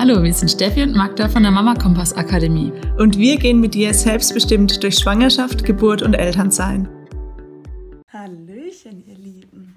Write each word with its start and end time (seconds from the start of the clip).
Hallo, 0.00 0.22
wir 0.22 0.32
sind 0.32 0.48
Steffi 0.48 0.84
und 0.84 0.94
Magda 0.94 1.28
von 1.28 1.42
der 1.42 1.50
Mama 1.50 1.74
Kompass 1.74 2.12
Akademie. 2.12 2.70
Und 2.98 3.18
wir 3.18 3.36
gehen 3.36 3.58
mit 3.58 3.74
dir 3.74 3.92
selbstbestimmt 3.92 4.80
durch 4.84 4.94
Schwangerschaft, 4.94 5.64
Geburt 5.64 6.02
und 6.02 6.14
Elternsein. 6.14 6.88
Hallöchen, 8.06 9.04
ihr 9.08 9.16
Lieben. 9.16 9.74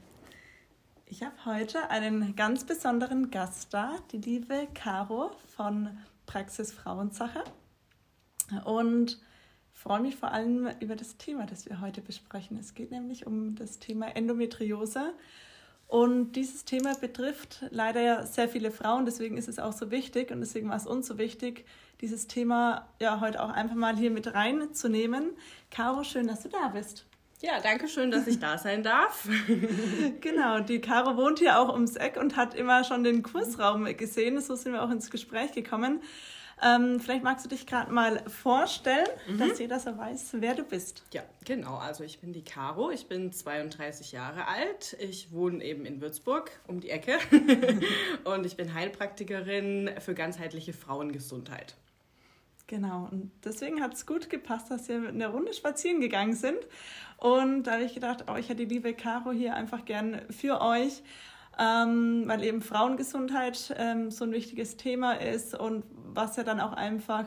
Ich 1.08 1.24
habe 1.24 1.34
heute 1.46 1.90
einen 1.90 2.36
ganz 2.36 2.68
besonderen 2.68 3.32
Gast 3.32 3.74
da, 3.74 3.96
die 4.12 4.20
liebe 4.20 4.68
Caro 4.76 5.32
von 5.56 5.90
Praxis 6.28 6.72
Frauensache. 6.72 7.44
Und 8.64 9.20
freue 9.74 10.02
mich 10.02 10.18
vor 10.18 10.32
allem 10.32 10.70
über 10.82 10.96
das 10.96 11.18
Thema, 11.18 11.48
das 11.48 11.68
wir 11.68 11.82
heute 11.82 12.02
besprechen. 12.02 12.60
Es 12.60 12.76
geht 12.76 12.92
nämlich 12.92 13.26
um 13.26 13.56
das 13.56 13.80
Thema 13.80 14.16
Endometriose 14.16 15.16
und 15.92 16.38
dieses 16.38 16.64
Thema 16.64 16.96
betrifft 16.96 17.66
leider 17.70 18.00
ja 18.00 18.26
sehr 18.26 18.48
viele 18.48 18.72
Frauen, 18.72 19.04
deswegen 19.04 19.36
ist 19.36 19.50
es 19.50 19.60
auch 19.60 19.74
so 19.74 19.92
wichtig 19.92 20.32
und 20.32 20.40
deswegen 20.40 20.70
war 20.70 20.78
es 20.78 20.88
uns 20.88 21.06
so 21.06 21.18
wichtig, 21.18 21.66
dieses 22.00 22.28
Thema 22.28 22.88
ja 23.02 23.20
heute 23.20 23.44
auch 23.44 23.50
einfach 23.50 23.76
mal 23.76 23.98
hier 23.98 24.10
mit 24.10 24.34
reinzunehmen. 24.34 25.32
Caro, 25.70 26.06
schön, 26.06 26.28
dass 26.28 26.44
du 26.44 26.48
da 26.48 26.70
bist. 26.70 27.06
Ja, 27.42 27.60
danke 27.62 27.90
schön, 27.90 28.10
dass 28.10 28.26
ich 28.26 28.40
da 28.40 28.58
sein 28.58 28.84
darf. 28.84 29.28
genau, 30.22 30.62
die 30.62 30.80
Caro 30.80 31.18
wohnt 31.18 31.40
hier 31.40 31.60
auch 31.60 31.74
ums 31.74 31.98
Eck 31.98 32.16
und 32.16 32.38
hat 32.38 32.54
immer 32.54 32.86
schon 32.86 33.04
den 33.04 33.22
Kursraum 33.22 33.84
gesehen. 33.98 34.40
So 34.40 34.56
sind 34.56 34.72
wir 34.72 34.84
auch 34.84 34.92
ins 34.92 35.12
Gespräch 35.12 35.52
gekommen. 35.52 36.00
Ähm, 36.64 37.00
vielleicht 37.00 37.24
magst 37.24 37.44
du 37.46 37.50
dich 37.50 37.66
gerade 37.66 37.92
mal 37.92 38.22
vorstellen, 38.30 39.08
mhm. 39.28 39.40
dass 39.40 39.58
jeder 39.58 39.80
so 39.80 39.98
weiß, 39.98 40.36
wer 40.40 40.54
du 40.54 40.64
bist. 40.64 41.04
Ja, 41.12 41.24
genau. 41.44 41.78
Also 41.78 42.04
ich 42.04 42.20
bin 42.20 42.34
die 42.34 42.44
Caro, 42.44 42.92
ich 42.92 43.08
bin 43.08 43.32
32 43.32 44.12
Jahre 44.12 44.48
alt. 44.48 44.96
Ich 45.00 45.32
wohne 45.32 45.64
eben 45.64 45.86
in 45.86 46.02
Würzburg 46.02 46.52
um 46.68 46.80
die 46.80 46.92
Ecke 46.92 47.18
und 48.26 48.46
ich 48.46 48.58
bin 48.58 48.74
Heilpraktikerin 48.74 49.90
für 50.00 50.14
ganzheitliche 50.14 50.74
Frauengesundheit. 50.74 51.76
Genau, 52.68 53.10
und 53.12 53.32
deswegen 53.44 53.82
hat 53.82 53.96
es 53.96 54.06
gut 54.06 54.30
gepasst, 54.30 54.72
dass 54.72 54.88
wir 54.88 55.00
mit 55.00 55.10
einer 55.10 55.28
Runde 55.28 55.54
spazieren 55.54 56.00
gegangen 56.00 56.36
sind. 56.36 56.60
Und 57.18 57.64
da 57.64 57.74
habe 57.74 57.84
ich 57.84 57.94
gedacht, 57.94 58.26
oh, 58.32 58.38
ich 58.38 58.48
hätte 58.48 58.66
die 58.66 58.74
liebe 58.74 58.94
Caro 58.94 59.32
hier 59.32 59.56
einfach 59.56 59.84
gern 59.84 60.22
für 60.30 60.62
euch 60.62 61.04
ähm, 61.60 62.24
weil 62.28 62.44
eben 62.44 62.62
Frauengesundheit 62.62 63.74
ähm, 63.78 64.12
so 64.12 64.26
ein 64.26 64.32
wichtiges 64.32 64.78
Thema 64.78 65.14
ist 65.14 65.54
und 65.54 65.84
was 65.92 66.36
ja 66.36 66.44
dann 66.44 66.60
auch 66.60 66.74
einfach 66.74 67.26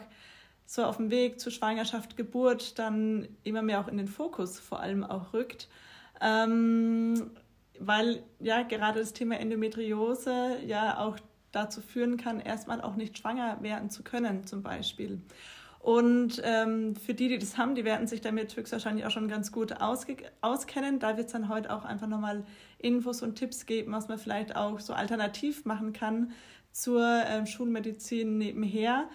so 0.66 0.84
auf 0.84 0.96
dem 0.96 1.10
Weg 1.10 1.40
zur 1.40 1.52
Schwangerschaft, 1.52 2.16
Geburt 2.16 2.78
dann 2.78 3.28
immer 3.42 3.62
mehr 3.62 3.80
auch 3.80 3.88
in 3.88 3.98
den 3.98 4.08
Fokus 4.08 4.58
vor 4.58 4.80
allem 4.80 5.04
auch 5.04 5.32
rückt. 5.32 5.68
Ähm, 6.20 7.30
weil 7.78 8.22
ja 8.40 8.62
gerade 8.62 9.00
das 9.00 9.12
Thema 9.12 9.38
Endometriose 9.38 10.58
ja 10.64 10.98
auch 10.98 11.18
dazu 11.52 11.80
führen 11.80 12.16
kann, 12.16 12.40
erstmal 12.40 12.80
auch 12.80 12.96
nicht 12.96 13.18
schwanger 13.18 13.58
werden 13.62 13.90
zu 13.90 14.02
können 14.02 14.46
zum 14.46 14.62
Beispiel. 14.62 15.20
Und 15.84 16.40
ähm, 16.42 16.96
für 16.96 17.12
die, 17.12 17.28
die 17.28 17.36
das 17.36 17.58
haben, 17.58 17.74
die 17.74 17.84
werden 17.84 18.06
sich 18.06 18.22
damit 18.22 18.56
höchstwahrscheinlich 18.56 19.04
auch 19.04 19.10
schon 19.10 19.28
ganz 19.28 19.52
gut 19.52 19.82
auskennen. 19.82 20.98
Da 20.98 21.18
wird 21.18 21.26
es 21.26 21.32
dann 21.32 21.50
heute 21.50 21.70
auch 21.70 21.84
einfach 21.84 22.06
nochmal 22.06 22.46
Infos 22.78 23.20
und 23.20 23.34
Tipps 23.34 23.66
geben, 23.66 23.92
was 23.92 24.08
man 24.08 24.18
vielleicht 24.18 24.56
auch 24.56 24.80
so 24.80 24.94
alternativ 24.94 25.66
machen 25.66 25.92
kann 25.92 26.32
zur 26.72 27.06
ähm, 27.26 27.44
Schulmedizin 27.44 28.38
nebenher. 28.38 29.10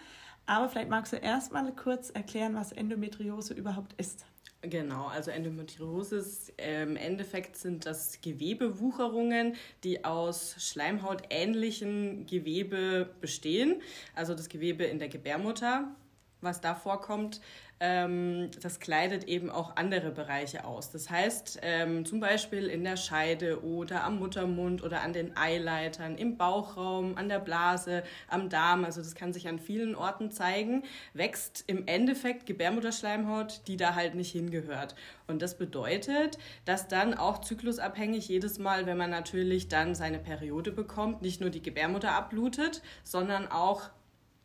Aber 0.46 0.70
vielleicht 0.70 0.92
magst 0.92 1.12
du 1.12 1.18
erstmal 1.18 1.74
kurz 1.74 2.12
erklären, 2.12 2.54
was 2.54 2.72
Endometriose 2.72 3.56
überhaupt 3.56 3.94
ist. 4.00 4.28
Genau, 4.62 5.08
also 5.08 5.32
Endometriose 5.32 6.24
äh, 6.58 6.84
im 6.84 6.98
Endeffekt 6.98 7.56
sind 7.56 7.88
das 7.88 8.22
Gewebewucherungen, 8.22 9.56
die 9.84 10.06
aus 10.06 10.56
schleimhautähnlichen 10.60 12.28
Gewebe 12.28 13.10
bestehen. 13.22 13.82
Also 14.14 14.36
das 14.36 14.50
Gewebe 14.50 14.84
in 14.84 15.00
der 15.00 15.08
Gebärmutter, 15.08 15.96
was 16.42 16.62
da 16.62 16.76
vorkommt, 16.76 17.42
ähm, 17.82 18.50
das 18.62 18.80
kleidet 18.80 19.24
eben 19.26 19.50
auch 19.50 19.78
andere 19.78 20.12
Bereiche 20.12 20.66
aus. 20.66 20.92
Das 20.92 21.10
heißt, 21.10 21.60
ähm, 21.62 22.06
zum 22.06 22.20
Beispiel 22.20 22.68
in 22.68 22.84
der 22.84 22.98
Scheide 22.98 23.64
oder 23.64 24.04
am 24.04 24.20
Muttermund 24.20 24.84
oder 24.84 25.02
an 25.02 25.14
den 25.14 25.38
Eileitern, 25.38 26.18
im 26.18 26.36
Bauchraum, 26.36 27.18
an 27.18 27.30
der 27.30 27.40
Blase, 27.40 28.04
am 28.28 28.50
Darm, 28.50 28.84
also 28.84 29.02
das 29.02 29.16
kann 29.16 29.32
sich 29.32 29.48
an 29.48 29.60
vielen 29.60 29.96
Orten 29.96 30.30
zeigen, 30.32 30.84
wächst 31.14 31.64
im 31.68 31.88
Endeffekt 31.88 32.46
Gebärmutterschleimhaut, 32.46 33.62
die 33.68 33.78
da 33.78 33.96
halt 33.96 34.16
nicht 34.16 34.32
hingehört. 34.32 34.96
Und 35.28 35.42
das 35.42 35.58
bedeutet, 35.58 36.38
dass 36.66 36.88
dann 36.88 37.14
auch 37.14 37.40
zyklusabhängig 37.40 38.28
jedes 38.28 38.60
Mal, 38.60 38.88
wenn 38.88 38.98
man 38.98 39.10
natürlich 39.10 39.70
dann 39.70 39.96
seine 39.96 40.20
Periode 40.20 40.72
bekommt, 40.72 41.22
nicht 41.22 41.40
nur 41.40 41.50
die 41.50 41.62
Gebärmutter 41.62 42.12
abblutet, 42.12 42.82
sondern 43.04 43.48
auch 43.48 43.90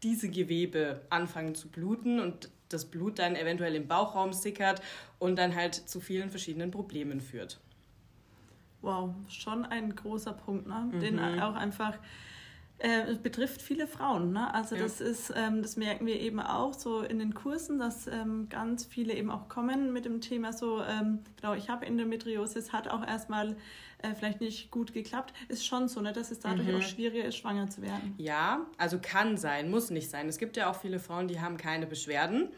diese 0.04 0.28
Gewebe 0.28 1.00
anfangen 1.10 1.54
zu 1.54 1.68
bluten 1.68 2.20
und 2.20 2.50
das 2.68 2.84
Blut 2.84 3.18
dann 3.18 3.36
eventuell 3.36 3.74
im 3.74 3.88
Bauchraum 3.88 4.32
sickert 4.32 4.82
und 5.18 5.36
dann 5.36 5.54
halt 5.54 5.74
zu 5.74 6.00
vielen 6.00 6.30
verschiedenen 6.30 6.70
Problemen 6.70 7.20
führt. 7.20 7.58
Wow, 8.82 9.14
schon 9.28 9.64
ein 9.64 9.96
großer 9.96 10.34
Punkt, 10.34 10.66
ne? 10.66 10.90
Mhm. 10.92 11.00
den 11.00 11.18
auch 11.18 11.54
einfach 11.54 11.98
äh, 12.78 13.02
es 13.10 13.18
betrifft 13.18 13.62
viele 13.62 13.86
Frauen. 13.86 14.32
Ne? 14.32 14.52
Also 14.52 14.74
ja. 14.74 14.82
das 14.82 15.00
ist, 15.00 15.32
ähm, 15.34 15.62
das 15.62 15.76
merken 15.76 16.06
wir 16.06 16.20
eben 16.20 16.40
auch 16.40 16.74
so 16.74 17.00
in 17.00 17.18
den 17.18 17.34
Kursen, 17.34 17.78
dass 17.78 18.06
ähm, 18.06 18.48
ganz 18.48 18.84
viele 18.84 19.14
eben 19.14 19.30
auch 19.30 19.48
kommen 19.48 19.92
mit 19.92 20.04
dem 20.04 20.20
Thema 20.20 20.52
so, 20.52 20.82
ähm, 20.82 21.20
genau, 21.40 21.54
ich 21.54 21.68
habe 21.68 21.86
Endometriose, 21.86 22.58
es 22.58 22.72
hat 22.72 22.88
auch 22.88 23.06
erstmal 23.06 23.56
äh, 24.02 24.14
vielleicht 24.14 24.40
nicht 24.40 24.70
gut 24.70 24.92
geklappt. 24.92 25.32
Ist 25.48 25.64
schon 25.64 25.88
so, 25.88 26.00
ne, 26.00 26.12
dass 26.12 26.30
es 26.30 26.40
dadurch 26.40 26.68
mhm. 26.68 26.76
auch 26.76 26.82
schwieriger 26.82 27.24
ist, 27.24 27.36
schwanger 27.36 27.70
zu 27.70 27.80
werden. 27.80 28.14
Ja, 28.18 28.66
also 28.76 28.98
kann 29.00 29.36
sein, 29.36 29.70
muss 29.70 29.90
nicht 29.90 30.10
sein. 30.10 30.28
Es 30.28 30.38
gibt 30.38 30.56
ja 30.56 30.70
auch 30.70 30.76
viele 30.76 30.98
Frauen, 30.98 31.28
die 31.28 31.40
haben 31.40 31.56
keine 31.56 31.86
Beschwerden. 31.86 32.48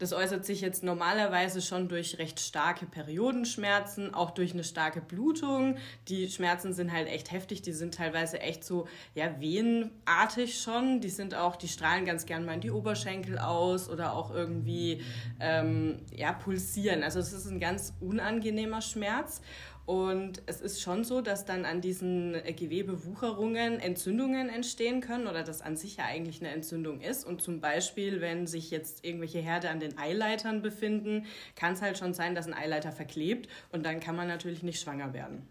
Das 0.00 0.14
äußert 0.14 0.46
sich 0.46 0.62
jetzt 0.62 0.82
normalerweise 0.82 1.60
schon 1.60 1.88
durch 1.88 2.18
recht 2.18 2.40
starke 2.40 2.86
Periodenschmerzen, 2.86 4.14
auch 4.14 4.30
durch 4.30 4.54
eine 4.54 4.64
starke 4.64 5.02
Blutung. 5.02 5.76
Die 6.08 6.26
Schmerzen 6.28 6.72
sind 6.72 6.90
halt 6.90 7.06
echt 7.06 7.30
heftig, 7.32 7.60
die 7.60 7.72
sind 7.72 7.94
teilweise 7.94 8.40
echt 8.40 8.64
so, 8.64 8.88
ja, 9.14 9.38
venenartig 9.38 10.58
schon. 10.58 11.02
Die 11.02 11.10
sind 11.10 11.34
auch, 11.34 11.54
die 11.54 11.68
strahlen 11.68 12.06
ganz 12.06 12.24
gern 12.24 12.46
mal 12.46 12.54
in 12.54 12.62
die 12.62 12.70
Oberschenkel 12.70 13.38
aus 13.38 13.90
oder 13.90 14.14
auch 14.14 14.30
irgendwie, 14.30 15.02
ähm, 15.38 15.98
ja, 16.16 16.32
pulsieren. 16.32 17.02
Also 17.02 17.18
es 17.18 17.34
ist 17.34 17.46
ein 17.46 17.60
ganz 17.60 17.92
unangenehmer 18.00 18.80
Schmerz. 18.80 19.42
Und 19.90 20.40
es 20.46 20.60
ist 20.60 20.80
schon 20.80 21.02
so, 21.02 21.20
dass 21.20 21.46
dann 21.46 21.64
an 21.64 21.80
diesen 21.80 22.34
Gewebewucherungen 22.44 23.80
Entzündungen 23.80 24.48
entstehen 24.48 25.00
können 25.00 25.26
oder 25.26 25.42
das 25.42 25.62
an 25.62 25.76
sich 25.76 25.96
ja 25.96 26.04
eigentlich 26.04 26.40
eine 26.40 26.50
Entzündung 26.50 27.00
ist. 27.00 27.26
Und 27.26 27.42
zum 27.42 27.60
Beispiel, 27.60 28.20
wenn 28.20 28.46
sich 28.46 28.70
jetzt 28.70 29.04
irgendwelche 29.04 29.40
Herde 29.40 29.68
an 29.68 29.80
den 29.80 29.98
Eileitern 29.98 30.62
befinden, 30.62 31.26
kann 31.56 31.72
es 31.72 31.82
halt 31.82 31.98
schon 31.98 32.14
sein, 32.14 32.36
dass 32.36 32.46
ein 32.46 32.54
Eileiter 32.54 32.92
verklebt 32.92 33.48
und 33.72 33.84
dann 33.84 33.98
kann 33.98 34.14
man 34.14 34.28
natürlich 34.28 34.62
nicht 34.62 34.80
schwanger 34.80 35.12
werden. 35.12 35.48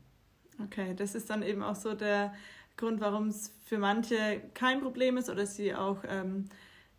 Okay, 0.64 0.94
das 0.96 1.16
ist 1.16 1.30
dann 1.30 1.44
eben 1.44 1.62
auch 1.62 1.76
so 1.76 1.94
der 1.94 2.34
Grund, 2.78 3.02
warum 3.02 3.28
es 3.28 3.54
für 3.66 3.78
manche 3.78 4.40
kein 4.54 4.80
Problem 4.80 5.18
ist 5.18 5.30
oder 5.30 5.46
sie 5.46 5.76
auch 5.76 5.98
ähm, 6.08 6.46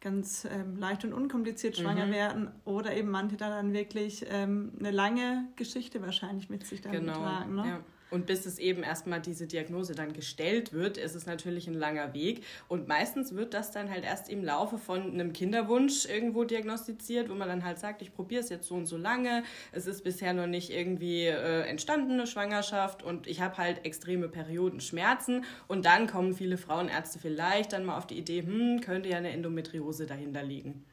ganz 0.00 0.47
ähm, 0.50 0.77
leicht 0.77 1.05
und 1.05 1.12
unkompliziert 1.12 1.77
schwanger 1.77 2.06
mhm. 2.06 2.12
werden 2.12 2.50
oder 2.65 2.94
eben 2.94 3.11
manche 3.11 3.37
da 3.37 3.50
dann 3.50 3.72
wirklich 3.72 4.25
ähm, 4.31 4.72
eine 4.78 4.91
lange 4.91 5.44
Geschichte 5.56 6.03
wahrscheinlich 6.03 6.49
mit 6.49 6.66
sich 6.66 6.81
dann 6.81 6.93
genau. 6.93 7.15
tragen. 7.15 7.55
Ne? 7.55 7.66
Ja. 7.66 7.81
Und 8.10 8.26
bis 8.26 8.47
es 8.47 8.59
eben 8.59 8.82
erstmal 8.82 9.21
diese 9.21 9.47
Diagnose 9.47 9.94
dann 9.94 10.12
gestellt 10.12 10.72
wird, 10.72 10.97
ist 10.97 11.15
es 11.15 11.26
natürlich 11.26 11.69
ein 11.69 11.75
langer 11.75 12.15
Weg. 12.15 12.44
Und 12.69 12.88
meistens 12.88 13.34
wird 13.34 13.54
das 13.54 13.71
dann 13.71 13.91
halt 13.91 14.04
erst 14.04 14.28
im 14.28 14.44
Laufe 14.44 14.78
von 14.78 15.12
einem 15.12 15.32
Kinderwunsch 15.32 16.06
irgendwo 16.06 16.44
diagnostiziert, 16.44 17.28
wo 17.28 17.34
man 17.34 17.48
dann 17.48 17.65
halt 17.65 17.78
sagt, 17.78 18.03
ich 18.03 18.12
probiere 18.12 18.43
es 18.43 18.48
jetzt 18.48 18.69
so 18.69 18.75
und 18.75 18.87
so 18.87 18.97
lange. 18.97 19.43
Es 19.72 19.87
ist 19.87 20.03
bisher 20.03 20.32
noch 20.32 20.47
nicht 20.47 20.71
irgendwie 20.71 21.27
äh, 21.27 21.62
entstandene 21.62 22.27
Schwangerschaft 22.27 23.03
und 23.03 23.27
ich 23.27 23.41
habe 23.41 23.57
halt 23.59 23.84
extreme 23.84 24.28
Periodenschmerzen. 24.28 25.45
Und 25.68 25.86
dann 25.86 26.06
kommen 26.06 26.34
viele 26.34 26.56
Frauenärzte 26.56 27.18
vielleicht 27.18 27.72
dann 27.72 27.84
mal 27.84 27.97
auf 27.97 28.06
die 28.06 28.18
Idee, 28.18 28.42
hm, 28.42 28.80
könnte 28.80 29.09
ja 29.09 29.18
eine 29.18 29.30
Endometriose 29.30 30.06
dahinter 30.06 30.42
liegen. 30.42 30.84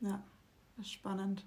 Ja, 0.00 0.22
das 0.76 0.86
ist 0.86 0.92
spannend. 0.92 1.44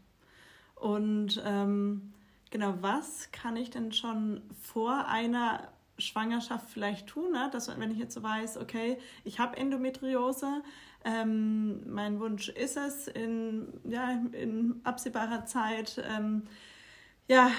Und 0.75 1.41
ähm 1.45 2.13
Genau, 2.51 2.75
was 2.81 3.31
kann 3.31 3.57
ich 3.57 3.69
denn 3.69 3.91
schon 3.91 4.41
vor 4.61 5.07
einer 5.07 5.67
Schwangerschaft 5.97 6.69
vielleicht 6.69 7.07
tun, 7.07 7.31
ne? 7.31 7.49
dass 7.51 7.67
wenn 7.79 7.91
ich 7.91 7.97
jetzt 7.97 8.13
so 8.13 8.23
weiß, 8.23 8.57
okay, 8.57 8.97
ich 9.23 9.39
habe 9.39 9.57
Endometriose, 9.57 10.61
ähm, 11.03 11.81
mein 11.89 12.19
Wunsch 12.19 12.49
ist 12.49 12.77
es, 12.77 13.07
in, 13.07 13.67
ja, 13.83 14.11
in 14.31 14.81
absehbarer 14.83 15.45
Zeit, 15.45 16.01
ähm, 16.09 16.43
ja, 17.27 17.49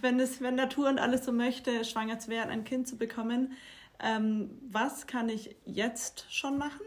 wenn, 0.00 0.20
es, 0.20 0.40
wenn 0.40 0.54
Natur 0.54 0.88
und 0.88 0.98
alles 0.98 1.24
so 1.24 1.32
möchte, 1.32 1.84
schwanger 1.84 2.18
zu 2.18 2.30
werden, 2.30 2.50
ein 2.50 2.64
Kind 2.64 2.88
zu 2.88 2.96
bekommen, 2.96 3.52
ähm, 4.00 4.50
was 4.70 5.06
kann 5.06 5.28
ich 5.28 5.56
jetzt 5.64 6.26
schon 6.30 6.58
machen? 6.58 6.82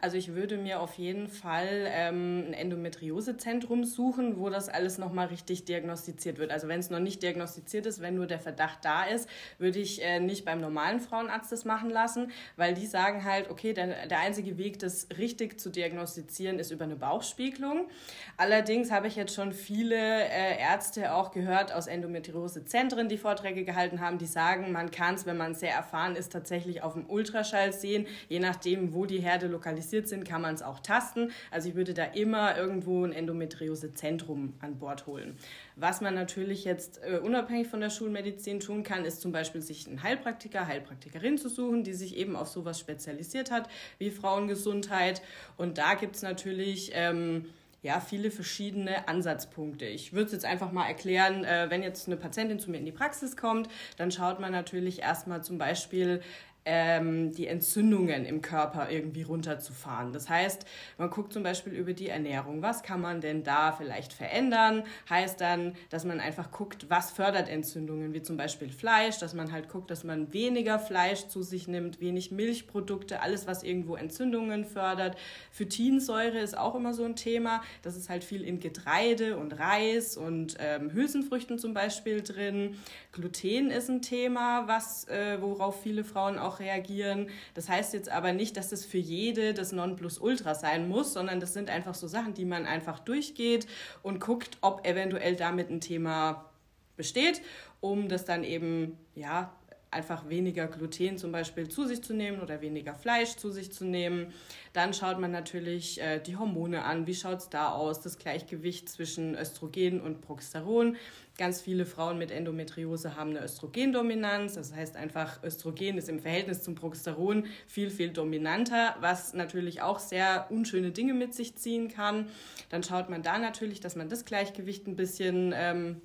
Also 0.00 0.16
ich 0.16 0.34
würde 0.34 0.56
mir 0.56 0.80
auf 0.80 0.94
jeden 0.94 1.28
Fall 1.28 1.86
ähm, 1.88 2.44
ein 2.48 2.52
Endometriosezentrum 2.52 3.84
suchen, 3.84 4.38
wo 4.38 4.48
das 4.50 4.68
alles 4.68 4.98
nochmal 4.98 5.26
richtig 5.26 5.64
diagnostiziert 5.64 6.38
wird. 6.38 6.50
Also 6.50 6.68
wenn 6.68 6.80
es 6.80 6.90
noch 6.90 7.00
nicht 7.00 7.22
diagnostiziert 7.22 7.86
ist, 7.86 8.00
wenn 8.00 8.14
nur 8.14 8.26
der 8.26 8.40
Verdacht 8.40 8.84
da 8.84 9.04
ist, 9.04 9.28
würde 9.58 9.78
ich 9.78 10.02
äh, 10.02 10.20
nicht 10.20 10.44
beim 10.44 10.60
normalen 10.60 11.00
Frauenarzt 11.00 11.50
das 11.52 11.64
machen 11.64 11.90
lassen, 11.90 12.30
weil 12.56 12.74
die 12.74 12.86
sagen 12.86 13.24
halt, 13.24 13.50
okay, 13.50 13.72
der, 13.72 14.06
der 14.06 14.20
einzige 14.20 14.58
Weg, 14.58 14.78
das 14.78 15.08
richtig 15.18 15.60
zu 15.60 15.70
diagnostizieren, 15.70 16.58
ist 16.58 16.70
über 16.70 16.84
eine 16.84 16.96
Bauchspiegelung. 16.96 17.88
Allerdings 18.36 18.90
habe 18.90 19.08
ich 19.08 19.16
jetzt 19.16 19.34
schon 19.34 19.52
viele 19.52 19.96
äh, 19.96 20.60
Ärzte 20.60 21.14
auch 21.14 21.32
gehört 21.32 21.72
aus 21.72 21.86
Endometriosezentren, 21.86 23.08
die 23.08 23.18
Vorträge 23.18 23.64
gehalten 23.64 24.00
haben, 24.00 24.18
die 24.18 24.26
sagen, 24.26 24.72
man 24.72 24.90
kann 24.90 25.14
es, 25.14 25.26
wenn 25.26 25.36
man 25.36 25.54
sehr 25.54 25.72
erfahren 25.72 26.16
ist, 26.16 26.32
tatsächlich 26.32 26.82
auf 26.82 26.92
dem 26.92 27.08
Ultraschall 27.08 27.72
sehen, 27.72 28.06
je 28.28 28.38
nachdem, 28.38 28.94
wo 28.94 29.06
die 29.06 29.18
Herde 29.18 29.46
lokalisiert 29.46 29.67
lokalisiert 29.68 30.08
sind, 30.08 30.24
kann 30.24 30.42
man 30.42 30.54
es 30.54 30.62
auch 30.62 30.80
tasten. 30.80 31.30
Also 31.50 31.68
ich 31.68 31.74
würde 31.74 31.94
da 31.94 32.04
immer 32.04 32.56
irgendwo 32.56 33.04
ein 33.04 33.12
Endometriose-Zentrum 33.12 34.54
an 34.60 34.78
Bord 34.78 35.06
holen. 35.06 35.36
Was 35.76 36.00
man 36.00 36.14
natürlich 36.14 36.64
jetzt 36.64 37.00
äh, 37.02 37.18
unabhängig 37.18 37.68
von 37.68 37.80
der 37.80 37.90
Schulmedizin 37.90 38.60
tun 38.60 38.82
kann, 38.82 39.04
ist 39.04 39.20
zum 39.20 39.32
Beispiel 39.32 39.60
sich 39.60 39.86
einen 39.86 40.02
Heilpraktiker, 40.02 40.66
Heilpraktikerin 40.66 41.38
zu 41.38 41.48
suchen, 41.48 41.84
die 41.84 41.94
sich 41.94 42.16
eben 42.16 42.36
auf 42.36 42.48
sowas 42.48 42.78
spezialisiert 42.80 43.50
hat, 43.50 43.68
wie 43.98 44.10
Frauengesundheit. 44.10 45.22
Und 45.56 45.78
da 45.78 45.94
gibt 45.94 46.16
es 46.16 46.22
natürlich... 46.22 46.92
Ähm, 46.94 47.46
ja, 47.80 48.00
viele 48.00 48.32
verschiedene 48.32 49.06
Ansatzpunkte. 49.06 49.84
Ich 49.84 50.12
würde 50.12 50.26
es 50.26 50.32
jetzt 50.32 50.44
einfach 50.44 50.72
mal 50.72 50.88
erklären, 50.88 51.44
äh, 51.44 51.66
wenn 51.70 51.84
jetzt 51.84 52.08
eine 52.08 52.16
Patientin 52.16 52.58
zu 52.58 52.72
mir 52.72 52.78
in 52.78 52.84
die 52.84 52.90
Praxis 52.90 53.36
kommt, 53.36 53.68
dann 53.96 54.10
schaut 54.10 54.40
man 54.40 54.50
natürlich 54.50 55.00
erstmal 55.00 55.44
zum 55.44 55.58
Beispiel, 55.58 56.20
ähm, 56.70 57.32
die 57.32 57.46
Entzündungen 57.46 58.26
im 58.26 58.42
Körper 58.42 58.90
irgendwie 58.90 59.22
runterzufahren. 59.22 60.12
Das 60.12 60.28
heißt, 60.28 60.66
man 60.98 61.08
guckt 61.08 61.32
zum 61.32 61.42
Beispiel 61.42 61.72
über 61.72 61.94
die 61.94 62.10
Ernährung. 62.10 62.60
Was 62.60 62.82
kann 62.82 63.00
man 63.00 63.22
denn 63.22 63.42
da 63.42 63.72
vielleicht 63.72 64.12
verändern? 64.12 64.82
Heißt 65.08 65.40
dann, 65.40 65.72
dass 65.88 66.04
man 66.04 66.20
einfach 66.20 66.50
guckt, 66.50 66.90
was 66.90 67.10
fördert 67.10 67.48
Entzündungen, 67.48 68.12
wie 68.12 68.20
zum 68.20 68.36
Beispiel 68.36 68.68
Fleisch, 68.68 69.18
dass 69.18 69.32
man 69.32 69.50
halt 69.50 69.70
guckt, 69.70 69.90
dass 69.90 70.04
man 70.04 70.34
weniger 70.34 70.78
Fleisch 70.78 71.28
zu 71.28 71.42
sich 71.42 71.68
nimmt, 71.68 72.02
wenig 72.02 72.32
Milchprodukte, 72.32 73.22
alles, 73.22 73.46
was 73.46 73.62
irgendwo 73.62 73.96
Entzündungen 73.96 74.66
fördert. 74.66 75.16
Phytinsäure 75.50 76.38
ist 76.38 76.56
auch 76.56 76.74
immer 76.74 76.92
so 76.92 77.04
ein 77.04 77.16
Thema. 77.16 77.62
Das 77.80 77.96
ist 77.96 78.10
halt 78.10 78.24
viel 78.24 78.42
in 78.42 78.60
Getreide 78.60 79.38
und 79.38 79.58
Reis 79.58 80.18
und 80.18 80.56
ähm, 80.58 80.92
Hülsenfrüchten 80.92 81.58
zum 81.58 81.72
Beispiel 81.72 82.20
drin. 82.20 82.76
Gluten 83.12 83.70
ist 83.70 83.88
ein 83.88 84.02
Thema, 84.02 84.68
was, 84.68 85.08
äh, 85.08 85.40
worauf 85.40 85.82
viele 85.82 86.04
Frauen 86.04 86.38
auch 86.38 86.57
reagieren. 86.60 87.28
Das 87.54 87.68
heißt 87.68 87.94
jetzt 87.94 88.08
aber 88.08 88.32
nicht, 88.32 88.56
dass 88.56 88.72
es 88.72 88.84
für 88.84 88.98
jede 88.98 89.54
das 89.54 89.72
Nonplusultra 89.72 90.54
sein 90.54 90.88
muss, 90.88 91.12
sondern 91.12 91.40
das 91.40 91.52
sind 91.52 91.70
einfach 91.70 91.94
so 91.94 92.06
Sachen, 92.06 92.34
die 92.34 92.44
man 92.44 92.66
einfach 92.66 92.98
durchgeht 92.98 93.66
und 94.02 94.20
guckt, 94.20 94.58
ob 94.60 94.86
eventuell 94.86 95.36
damit 95.36 95.70
ein 95.70 95.80
Thema 95.80 96.50
besteht, 96.96 97.42
um 97.80 98.08
das 98.08 98.24
dann 98.24 98.44
eben 98.44 98.98
ja 99.14 99.52
einfach 99.90 100.28
weniger 100.28 100.66
Gluten 100.66 101.16
zum 101.16 101.32
Beispiel 101.32 101.68
zu 101.68 101.86
sich 101.86 102.02
zu 102.02 102.14
nehmen 102.14 102.40
oder 102.40 102.60
weniger 102.60 102.94
Fleisch 102.94 103.36
zu 103.36 103.50
sich 103.50 103.72
zu 103.72 103.84
nehmen. 103.84 104.32
Dann 104.72 104.92
schaut 104.92 105.18
man 105.18 105.30
natürlich 105.30 106.00
äh, 106.00 106.20
die 106.20 106.36
Hormone 106.36 106.84
an. 106.84 107.06
Wie 107.06 107.14
schaut 107.14 107.38
es 107.38 107.48
da 107.48 107.70
aus? 107.70 108.00
Das 108.00 108.18
Gleichgewicht 108.18 108.88
zwischen 108.88 109.34
Östrogen 109.34 110.00
und 110.00 110.20
Progesteron. 110.20 110.96
Ganz 111.38 111.60
viele 111.60 111.86
Frauen 111.86 112.18
mit 112.18 112.30
Endometriose 112.30 113.16
haben 113.16 113.30
eine 113.30 113.44
Östrogendominanz. 113.44 114.54
Das 114.54 114.74
heißt 114.74 114.96
einfach, 114.96 115.42
Östrogen 115.42 115.96
ist 115.96 116.08
im 116.08 116.20
Verhältnis 116.20 116.62
zum 116.62 116.74
Progesteron 116.74 117.46
viel, 117.66 117.90
viel 117.90 118.10
dominanter, 118.10 118.96
was 119.00 119.32
natürlich 119.32 119.80
auch 119.80 120.00
sehr 120.00 120.48
unschöne 120.50 120.90
Dinge 120.90 121.14
mit 121.14 121.34
sich 121.34 121.56
ziehen 121.56 121.88
kann. 121.88 122.28
Dann 122.68 122.82
schaut 122.82 123.08
man 123.08 123.22
da 123.22 123.38
natürlich, 123.38 123.80
dass 123.80 123.96
man 123.96 124.08
das 124.08 124.24
Gleichgewicht 124.24 124.86
ein 124.86 124.96
bisschen 124.96 125.54
ähm, 125.56 126.02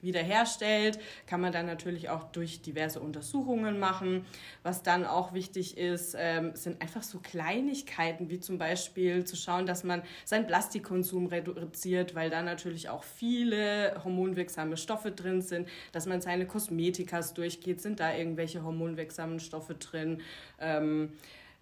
wiederherstellt, 0.00 0.98
kann 1.26 1.40
man 1.40 1.52
dann 1.52 1.66
natürlich 1.66 2.08
auch 2.08 2.24
durch 2.24 2.62
diverse 2.62 3.00
Untersuchungen 3.00 3.78
machen. 3.78 4.24
Was 4.62 4.82
dann 4.82 5.04
auch 5.04 5.32
wichtig 5.32 5.78
ist, 5.78 6.16
ähm, 6.18 6.54
sind 6.54 6.80
einfach 6.82 7.02
so 7.02 7.18
Kleinigkeiten, 7.18 8.30
wie 8.30 8.40
zum 8.40 8.58
Beispiel 8.58 9.24
zu 9.24 9.36
schauen, 9.36 9.66
dass 9.66 9.84
man 9.84 10.02
seinen 10.24 10.46
Plastikkonsum 10.46 11.26
reduziert, 11.26 12.14
weil 12.14 12.30
da 12.30 12.42
natürlich 12.42 12.88
auch 12.88 13.04
viele 13.04 14.00
hormonwirksame 14.04 14.76
Stoffe 14.76 15.10
drin 15.10 15.42
sind, 15.42 15.68
dass 15.92 16.06
man 16.06 16.20
seine 16.20 16.46
Kosmetikas 16.46 17.34
durchgeht, 17.34 17.80
sind 17.80 18.00
da 18.00 18.14
irgendwelche 18.14 18.62
hormonwirksamen 18.62 19.40
Stoffe 19.40 19.74
drin. 19.74 20.22
Ähm, 20.60 21.12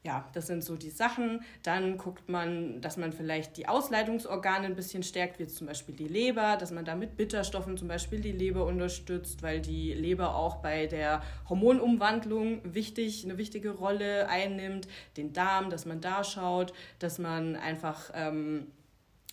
ja, 0.05 0.29
das 0.35 0.47
sind 0.47 0.63
so 0.63 0.77
die 0.77 0.91
Sachen. 0.91 1.41
Dann 1.63 1.97
guckt 1.97 2.29
man, 2.29 2.83
dass 2.83 2.99
man 2.99 3.13
vielleicht 3.13 3.57
die 3.57 3.67
Ausleitungsorgane 3.67 4.67
ein 4.67 4.77
bisschen 4.77 5.03
stärkt, 5.03 5.39
wie 5.39 5.47
zum 5.47 5.67
Beispiel 5.67 5.95
die 5.95 6.09
Leber, 6.09 6.59
dass 6.59 6.71
man 6.73 6.85
da 6.85 6.95
mit 6.95 7.17
Bitterstoffen 7.17 7.79
zum 7.79 7.89
Beispiel 7.89 8.21
die 8.21 8.33
Leber 8.33 8.67
unterstützt, 8.67 9.43
weil 9.43 9.61
die 9.61 9.95
Leber 9.95 10.37
auch 10.37 10.57
bei 10.57 10.87
der 10.87 11.23
Hormonumwandlung 11.49 12.61
wichtig, 12.65 13.25
eine 13.25 13.39
wichtige 13.39 13.71
Rolle 13.71 14.29
einnimmt. 14.29 14.87
Den 15.17 15.33
Darm, 15.33 15.71
dass 15.71 15.87
man 15.87 16.03
da 16.03 16.23
schaut, 16.23 16.75
dass 16.99 17.19
man 17.19 17.57
einfach 17.57 18.11
ähm, 18.15 18.67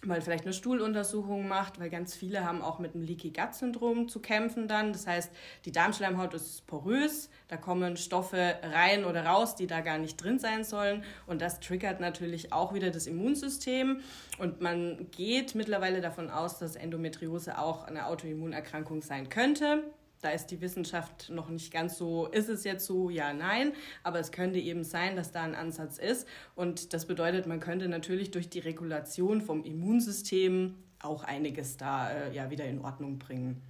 mal 0.06 0.22
vielleicht 0.22 0.46
eine 0.46 0.54
Stuhluntersuchung 0.54 1.48
macht, 1.48 1.80
weil 1.80 1.90
ganz 1.90 2.16
viele 2.16 2.46
haben 2.46 2.62
auch 2.62 2.80
mit 2.80 2.96
einem 2.96 3.04
Leaky 3.04 3.32
Gut 3.32 3.54
Syndrom 3.54 4.08
zu 4.08 4.20
kämpfen 4.20 4.68
dann. 4.68 4.94
Das 4.94 5.08
heißt, 5.08 5.32
die 5.66 5.72
Darmschleimhaut 5.72 6.34
ist 6.34 6.66
porös, 6.68 7.30
da 7.48 7.58
kommen 7.58 7.98
Stoffe 7.98 8.56
rein 8.64 9.06
oder 9.06 9.26
raus, 9.26 9.56
die 9.56 9.68
da 9.68 9.82
gar 9.82 9.98
nicht 9.98 10.22
drin 10.22 10.40
sein 10.40 10.64
sollen 10.64 11.04
und 11.28 11.42
das 11.42 11.60
triggert 11.60 12.00
natürlich 12.00 12.52
auch 12.54 12.74
wieder 12.74 12.90
das 12.90 13.08
Immunsystem 13.08 14.02
und 14.40 14.62
man 14.62 15.08
geht 15.12 15.56
mittlerweile 15.56 16.02
davon 16.02 16.30
aus, 16.30 16.60
dass 16.60 16.76
Endometriose 16.76 17.58
auch 17.58 17.84
eine 17.84 18.08
Autoimmunerkrankung 18.08 19.02
sein 19.02 19.30
könnte. 19.30 19.84
Da 20.22 20.30
ist 20.30 20.48
die 20.48 20.62
Wissenschaft 20.62 21.30
noch 21.30 21.50
nicht 21.50 21.74
ganz 21.74 21.98
so, 21.98 22.28
ist 22.28 22.48
es 22.48 22.64
jetzt 22.64 22.86
so, 22.86 23.10
ja, 23.10 23.34
nein, 23.34 23.74
aber 24.04 24.20
es 24.20 24.32
könnte 24.32 24.60
eben 24.60 24.84
sein, 24.84 25.16
dass 25.16 25.32
da 25.32 25.42
ein 25.42 25.56
Ansatz 25.56 25.98
ist. 25.98 26.28
Und 26.56 26.94
das 26.94 27.08
bedeutet, 27.08 27.48
man 27.48 27.60
könnte 27.60 27.88
natürlich 27.88 28.32
durch 28.32 28.50
die 28.50 28.60
Regulation 28.60 29.42
vom 29.42 29.64
Immunsystem 29.64 30.76
auch 31.02 31.24
einiges 31.24 31.78
da 31.78 32.12
äh, 32.12 32.36
ja 32.36 32.50
wieder 32.52 32.66
in 32.66 32.80
Ordnung 32.80 33.18
bringen. 33.18 33.62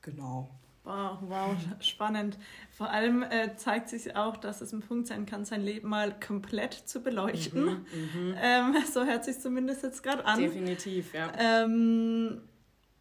Genau. 0.00 0.48
Wow, 0.84 1.18
wow, 1.20 1.54
spannend. 1.80 2.38
Vor 2.70 2.88
allem 2.88 3.22
äh, 3.22 3.56
zeigt 3.56 3.90
sich 3.90 4.16
auch, 4.16 4.38
dass 4.38 4.62
es 4.62 4.72
ein 4.72 4.80
Punkt 4.80 5.06
sein 5.06 5.26
kann, 5.26 5.44
sein 5.44 5.60
Leben 5.60 5.90
mal 5.90 6.18
komplett 6.18 6.72
zu 6.72 7.02
beleuchten. 7.02 7.64
Mhm, 7.64 8.28
mhm. 8.28 8.34
ähm, 8.40 8.74
so 8.90 9.04
hört 9.04 9.22
sich 9.22 9.38
zumindest 9.38 9.82
jetzt 9.82 10.02
gerade 10.02 10.24
an. 10.24 10.38
Definitiv, 10.38 11.12
ja. 11.12 11.30
Ähm, 11.38 12.40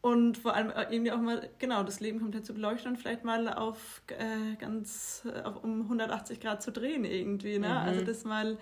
und 0.01 0.38
vor 0.38 0.55
allem 0.55 0.69
äh, 0.69 0.83
irgendwie 0.89 1.11
auch 1.11 1.19
mal, 1.19 1.49
genau, 1.59 1.83
das 1.83 1.99
Leben 1.99 2.19
komplett 2.19 2.45
zu 2.45 2.53
beleuchten 2.53 2.91
und 2.91 2.98
vielleicht 2.98 3.24
mal 3.24 3.51
auf 3.53 4.01
äh, 4.07 4.55
ganz 4.57 5.24
äh, 5.25 5.41
auf, 5.41 5.63
um 5.63 5.81
180 5.83 6.39
Grad 6.39 6.62
zu 6.62 6.72
drehen 6.72 7.03
irgendwie. 7.03 7.60
Ne? 7.60 7.69
Mhm. 7.69 7.75
Also 7.75 8.05
das 8.05 8.24
mal, 8.24 8.57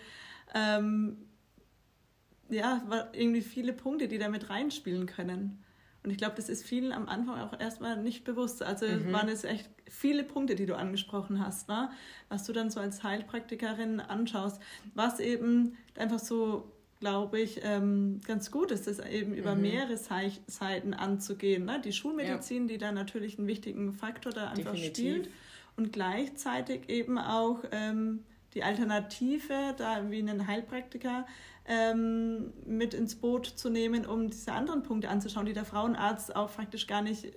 ähm, 0.53 1.17
ja, 2.49 2.81
irgendwie 3.13 3.41
viele 3.41 3.73
Punkte, 3.73 4.07
die 4.07 4.17
da 4.17 4.29
mit 4.29 4.49
reinspielen 4.49 5.07
können. 5.07 5.63
Und 6.03 6.11
ich 6.11 6.17
glaube, 6.17 6.35
das 6.35 6.49
ist 6.49 6.63
vielen 6.63 6.91
am 6.91 7.09
Anfang 7.09 7.39
auch 7.41 7.59
erstmal 7.59 7.97
nicht 7.97 8.23
bewusst. 8.23 8.61
Also 8.61 8.85
mhm. 8.85 9.11
waren 9.11 9.27
es 9.27 9.43
echt 9.43 9.69
viele 9.89 10.23
Punkte, 10.23 10.55
die 10.55 10.67
du 10.67 10.77
angesprochen 10.77 11.43
hast, 11.43 11.67
ne? 11.67 11.89
was 12.29 12.45
du 12.45 12.53
dann 12.53 12.69
so 12.69 12.79
als 12.79 13.03
Heilpraktikerin 13.03 13.99
anschaust, 13.99 14.61
was 14.93 15.19
eben 15.19 15.75
einfach 15.97 16.19
so 16.19 16.71
glaube 17.05 17.39
ich, 17.39 17.59
ähm, 17.63 18.19
ganz 18.25 18.49
gut 18.49 18.71
ist, 18.71 18.87
das 18.87 18.97
eben 18.97 19.35
über 19.35 19.53
mhm. 19.53 19.61
mehrere 19.61 19.95
Seiten 19.95 20.95
anzugehen. 20.95 21.65
Ne? 21.65 21.79
Die 21.79 21.93
Schulmedizin, 21.93 22.63
ja. 22.63 22.67
die 22.67 22.77
da 22.79 22.91
natürlich 22.91 23.37
einen 23.37 23.45
wichtigen 23.45 23.93
Faktor 23.93 24.31
da 24.31 24.47
einfach 24.47 24.71
Definitiv. 24.71 24.89
spielt 24.89 25.29
und 25.77 25.93
gleichzeitig 25.93 26.89
eben 26.89 27.19
auch 27.19 27.59
ähm, 27.71 28.23
die 28.55 28.63
Alternative, 28.63 29.75
da 29.77 30.09
wie 30.09 30.17
einen 30.17 30.47
Heilpraktiker 30.47 31.27
ähm, 31.67 32.51
mit 32.65 32.95
ins 32.95 33.13
Boot 33.13 33.45
zu 33.45 33.69
nehmen, 33.69 34.07
um 34.07 34.31
diese 34.31 34.53
anderen 34.53 34.81
Punkte 34.81 35.09
anzuschauen, 35.09 35.45
die 35.45 35.53
der 35.53 35.65
Frauenarzt 35.65 36.35
auch 36.35 36.55
praktisch 36.55 36.87
gar 36.87 37.03
nicht 37.03 37.33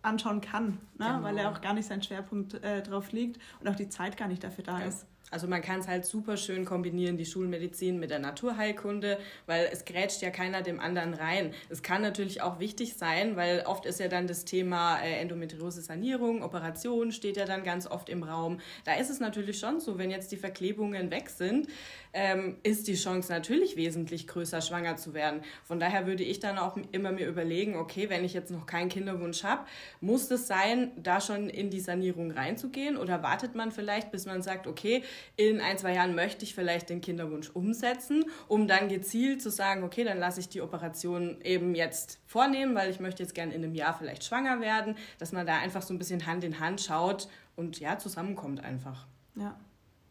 anschauen 0.00 0.40
kann, 0.40 0.78
ne? 0.96 1.06
Genau. 1.06 1.22
weil 1.22 1.36
er 1.36 1.50
auch 1.50 1.60
gar 1.60 1.74
nicht 1.74 1.86
sein 1.86 2.02
Schwerpunkt 2.02 2.54
äh, 2.64 2.82
drauf 2.82 3.12
liegt 3.12 3.38
und 3.60 3.68
auch 3.68 3.76
die 3.76 3.90
Zeit 3.90 4.16
gar 4.16 4.28
nicht 4.28 4.42
dafür 4.42 4.64
da 4.64 4.80
ja. 4.80 4.86
ist. 4.86 5.06
Also 5.32 5.48
man 5.48 5.62
kann 5.62 5.80
es 5.80 5.88
halt 5.88 6.04
super 6.04 6.36
schön 6.36 6.64
kombinieren, 6.64 7.16
die 7.16 7.24
Schulmedizin 7.24 7.98
mit 7.98 8.10
der 8.10 8.18
Naturheilkunde, 8.18 9.18
weil 9.46 9.68
es 9.72 9.84
grätscht 9.84 10.22
ja 10.22 10.30
keiner 10.30 10.62
dem 10.62 10.78
anderen 10.78 11.14
rein. 11.14 11.54
Es 11.70 11.82
kann 11.82 12.02
natürlich 12.02 12.42
auch 12.42 12.60
wichtig 12.60 12.94
sein, 12.94 13.34
weil 13.34 13.64
oft 13.66 13.86
ist 13.86 13.98
ja 13.98 14.08
dann 14.08 14.26
das 14.26 14.44
Thema 14.44 15.00
äh, 15.00 15.20
Endometriose-Sanierung, 15.20 16.42
Operation 16.42 17.12
steht 17.12 17.36
ja 17.36 17.46
dann 17.46 17.64
ganz 17.64 17.86
oft 17.86 18.08
im 18.08 18.22
Raum. 18.22 18.60
Da 18.84 18.94
ist 18.94 19.10
es 19.10 19.20
natürlich 19.20 19.58
schon 19.58 19.80
so, 19.80 19.98
wenn 19.98 20.10
jetzt 20.10 20.32
die 20.32 20.36
Verklebungen 20.36 21.10
weg 21.10 21.30
sind, 21.30 21.66
ähm, 22.12 22.56
ist 22.62 22.88
die 22.88 22.94
Chance 22.94 23.32
natürlich 23.32 23.76
wesentlich 23.76 24.26
größer, 24.28 24.60
schwanger 24.60 24.96
zu 24.96 25.14
werden. 25.14 25.40
Von 25.64 25.80
daher 25.80 26.06
würde 26.06 26.22
ich 26.22 26.40
dann 26.40 26.58
auch 26.58 26.76
immer 26.92 27.12
mir 27.12 27.26
überlegen, 27.26 27.76
okay, 27.76 28.10
wenn 28.10 28.24
ich 28.24 28.34
jetzt 28.34 28.50
noch 28.50 28.66
keinen 28.66 28.90
Kinderwunsch 28.90 29.44
habe, 29.44 29.64
muss 30.00 30.30
es 30.30 30.46
sein, 30.46 30.90
da 30.96 31.20
schon 31.20 31.48
in 31.48 31.70
die 31.70 31.80
Sanierung 31.80 32.30
reinzugehen 32.30 32.96
oder 32.96 33.22
wartet 33.22 33.54
man 33.54 33.72
vielleicht, 33.72 34.10
bis 34.10 34.26
man 34.26 34.42
sagt, 34.42 34.66
okay, 34.66 35.02
in 35.36 35.60
ein, 35.60 35.78
zwei 35.78 35.94
Jahren 35.94 36.14
möchte 36.14 36.44
ich 36.44 36.54
vielleicht 36.54 36.90
den 36.90 37.00
Kinderwunsch 37.00 37.50
umsetzen, 37.50 38.24
um 38.48 38.66
dann 38.66 38.88
gezielt 38.88 39.42
zu 39.42 39.50
sagen, 39.50 39.82
okay, 39.82 40.04
dann 40.04 40.18
lasse 40.18 40.40
ich 40.40 40.48
die 40.48 40.60
Operation 40.60 41.40
eben 41.42 41.74
jetzt 41.74 42.20
vornehmen, 42.26 42.74
weil 42.74 42.90
ich 42.90 43.00
möchte 43.00 43.22
jetzt 43.22 43.34
gerne 43.34 43.54
in 43.54 43.64
einem 43.64 43.74
Jahr 43.74 43.96
vielleicht 43.96 44.24
schwanger 44.24 44.60
werden, 44.60 44.96
dass 45.18 45.32
man 45.32 45.46
da 45.46 45.58
einfach 45.58 45.82
so 45.82 45.94
ein 45.94 45.98
bisschen 45.98 46.26
Hand 46.26 46.44
in 46.44 46.60
Hand 46.60 46.80
schaut 46.80 47.28
und 47.56 47.80
ja, 47.80 47.98
zusammenkommt 47.98 48.62
einfach. 48.62 49.06
Ja, 49.34 49.58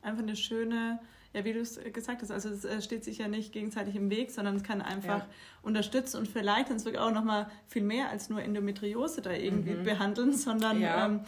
einfach 0.02 0.24
eine 0.24 0.36
schöne 0.36 1.00
ja, 1.34 1.46
wie 1.46 1.54
du 1.54 1.62
es 1.62 1.80
gesagt 1.94 2.22
hast, 2.22 2.32
also 2.32 2.50
es 2.50 2.66
äh, 2.66 2.82
steht 2.82 3.06
sich 3.06 3.20
ja 3.20 3.28
nicht 3.28 3.54
gegenseitig 3.54 3.96
im 3.96 4.10
Weg, 4.10 4.32
sondern 4.32 4.58
es 4.58 4.64
kann 4.64 4.82
einfach 4.82 5.20
ja. 5.20 5.28
unterstützen 5.62 6.18
und 6.18 6.28
vielleicht 6.28 6.70
dann 6.70 6.84
wirklich 6.84 7.00
auch 7.02 7.12
nochmal 7.12 7.50
viel 7.68 7.84
mehr 7.84 8.10
als 8.10 8.30
nur 8.30 8.42
Endometriose 8.42 9.22
da 9.22 9.32
irgendwie 9.32 9.76
mhm. 9.76 9.84
behandeln, 9.84 10.34
sondern 10.34 10.82
ja. 10.82 11.06
ähm, 11.06 11.22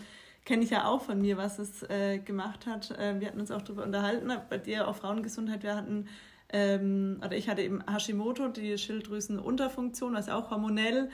kenne 0.46 0.64
ich 0.64 0.70
ja 0.70 0.86
auch 0.86 1.02
von 1.02 1.22
mir, 1.22 1.38
was 1.38 1.60
es 1.60 1.84
äh, 1.84 2.20
gemacht 2.20 2.66
hat. 2.66 2.92
Äh, 2.92 3.20
wir 3.20 3.28
hatten 3.28 3.40
uns 3.40 3.52
auch 3.52 3.62
darüber 3.62 3.84
unterhalten, 3.84 4.32
bei 4.50 4.58
dir 4.58 4.88
auch 4.88 4.96
Frauengesundheit, 4.96 5.64
wir 5.64 5.76
hatten 5.76 6.08
ähm, 6.54 7.20
oder 7.26 7.36
ich 7.36 7.50
hatte 7.50 7.62
eben 7.62 7.84
Hashimoto, 7.92 8.48
die 8.48 8.78
Schilddrüsenunterfunktion, 8.78 10.14
was 10.14 10.30
auch 10.30 10.52
hormonell 10.52 11.10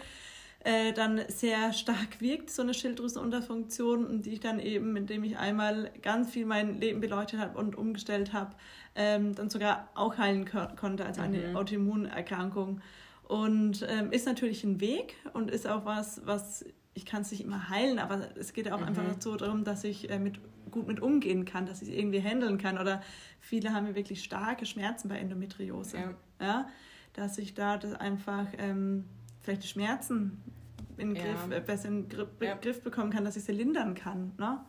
äh, 0.66 0.92
dann 0.92 1.22
sehr 1.30 1.72
stark 1.72 2.20
wirkt, 2.20 2.50
so 2.50 2.62
eine 2.62 2.74
Schilddrüsenunterfunktion, 2.74 4.22
die 4.22 4.34
ich 4.34 4.40
dann 4.42 4.60
eben, 4.60 4.98
indem 4.98 5.24
ich 5.24 5.38
einmal 5.38 5.92
ganz 6.02 6.32
viel 6.32 6.46
mein 6.46 6.82
Leben 6.82 7.00
beleuchtet 7.00 7.40
habe 7.40 7.58
und 7.58 7.78
umgestellt 7.78 8.34
habe, 8.34 8.52
ähm, 8.96 9.34
dann 9.36 9.50
sogar 9.50 9.88
auch 9.96 10.18
heilen 10.18 10.50
konnte 10.76 11.06
als 11.06 11.18
eine 11.18 11.50
mhm. 11.50 11.56
Autoimmunerkrankung. 11.56 12.82
Und 13.24 13.86
ähm, 13.88 14.12
ist 14.12 14.26
natürlich 14.26 14.64
ein 14.64 14.82
Weg 14.82 15.16
und 15.34 15.52
ist 15.52 15.68
auch 15.68 15.86
was, 15.86 16.22
was 16.26 16.66
ich 16.94 17.06
kann 17.06 17.22
es 17.22 17.32
nicht 17.32 17.44
immer 17.44 17.70
heilen, 17.70 18.00
aber 18.00 18.36
es 18.38 18.54
geht 18.54 18.72
auch 18.72 18.80
mhm. 18.80 18.88
einfach 18.88 19.04
so 19.20 19.36
darum, 19.36 19.64
dass 19.64 19.84
ich 19.84 20.10
äh, 20.10 20.20
mit, 20.20 20.40
gut 20.72 20.88
mit 20.88 21.00
umgehen 21.00 21.46
kann, 21.46 21.66
dass 21.66 21.82
ich 21.82 21.90
es 21.90 21.96
irgendwie 21.96 22.22
handeln 22.22 22.58
kann. 22.58 22.78
Oder 22.78 23.02
viele 23.40 23.74
haben 23.74 23.88
ja 23.88 23.96
wirklich 23.96 24.24
starke 24.24 24.66
Schmerzen 24.66 25.08
bei 25.10 25.18
Endometriose. 25.18 25.98
Ja. 25.98 26.14
ja 26.40 26.70
dass 27.14 27.38
ich 27.38 27.54
da 27.54 27.78
das 27.78 27.94
einfach 27.94 28.48
ähm, 28.58 29.06
vielleicht 29.42 29.64
die 29.64 29.68
Schmerzen 29.68 30.42
in 30.98 31.16
ja. 31.16 31.24
Griff, 31.24 31.52
äh, 31.52 31.62
besser 31.62 31.90
in 31.90 32.08
Griff, 32.08 32.30
ja. 32.42 32.56
Griff 32.56 32.82
bekommen 32.82 33.12
kann, 33.12 33.26
dass 33.26 33.36
ich 33.36 33.44
sie 33.44 33.52
lindern 33.52 33.96
kann. 33.96 34.34
Ne? 34.38 34.60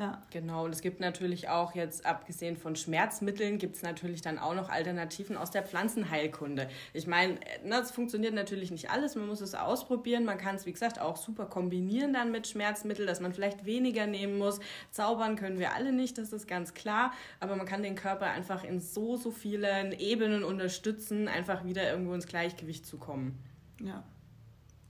Ja. 0.00 0.22
Genau, 0.30 0.64
und 0.64 0.72
es 0.72 0.80
gibt 0.80 0.98
natürlich 1.00 1.50
auch 1.50 1.74
jetzt, 1.74 2.06
abgesehen 2.06 2.56
von 2.56 2.74
Schmerzmitteln, 2.74 3.58
gibt 3.58 3.76
es 3.76 3.82
natürlich 3.82 4.22
dann 4.22 4.38
auch 4.38 4.54
noch 4.54 4.70
Alternativen 4.70 5.36
aus 5.36 5.50
der 5.50 5.62
Pflanzenheilkunde. 5.62 6.70
Ich 6.94 7.06
meine, 7.06 7.38
das 7.68 7.90
funktioniert 7.90 8.32
natürlich 8.32 8.70
nicht 8.70 8.88
alles, 8.88 9.14
man 9.14 9.26
muss 9.26 9.42
es 9.42 9.54
ausprobieren. 9.54 10.24
Man 10.24 10.38
kann 10.38 10.56
es, 10.56 10.64
wie 10.64 10.72
gesagt, 10.72 10.98
auch 10.98 11.18
super 11.18 11.44
kombinieren 11.44 12.14
dann 12.14 12.32
mit 12.32 12.46
Schmerzmitteln, 12.46 13.06
dass 13.06 13.20
man 13.20 13.34
vielleicht 13.34 13.66
weniger 13.66 14.06
nehmen 14.06 14.38
muss. 14.38 14.60
Zaubern 14.90 15.36
können 15.36 15.58
wir 15.58 15.74
alle 15.74 15.92
nicht, 15.92 16.16
das 16.16 16.32
ist 16.32 16.48
ganz 16.48 16.72
klar, 16.72 17.12
aber 17.38 17.56
man 17.56 17.66
kann 17.66 17.82
den 17.82 17.94
Körper 17.94 18.24
einfach 18.24 18.64
in 18.64 18.80
so, 18.80 19.18
so 19.18 19.30
vielen 19.30 19.92
Ebenen 19.92 20.44
unterstützen, 20.44 21.28
einfach 21.28 21.66
wieder 21.66 21.90
irgendwo 21.90 22.14
ins 22.14 22.26
Gleichgewicht 22.26 22.86
zu 22.86 22.96
kommen. 22.96 23.38
Ja, 23.82 24.02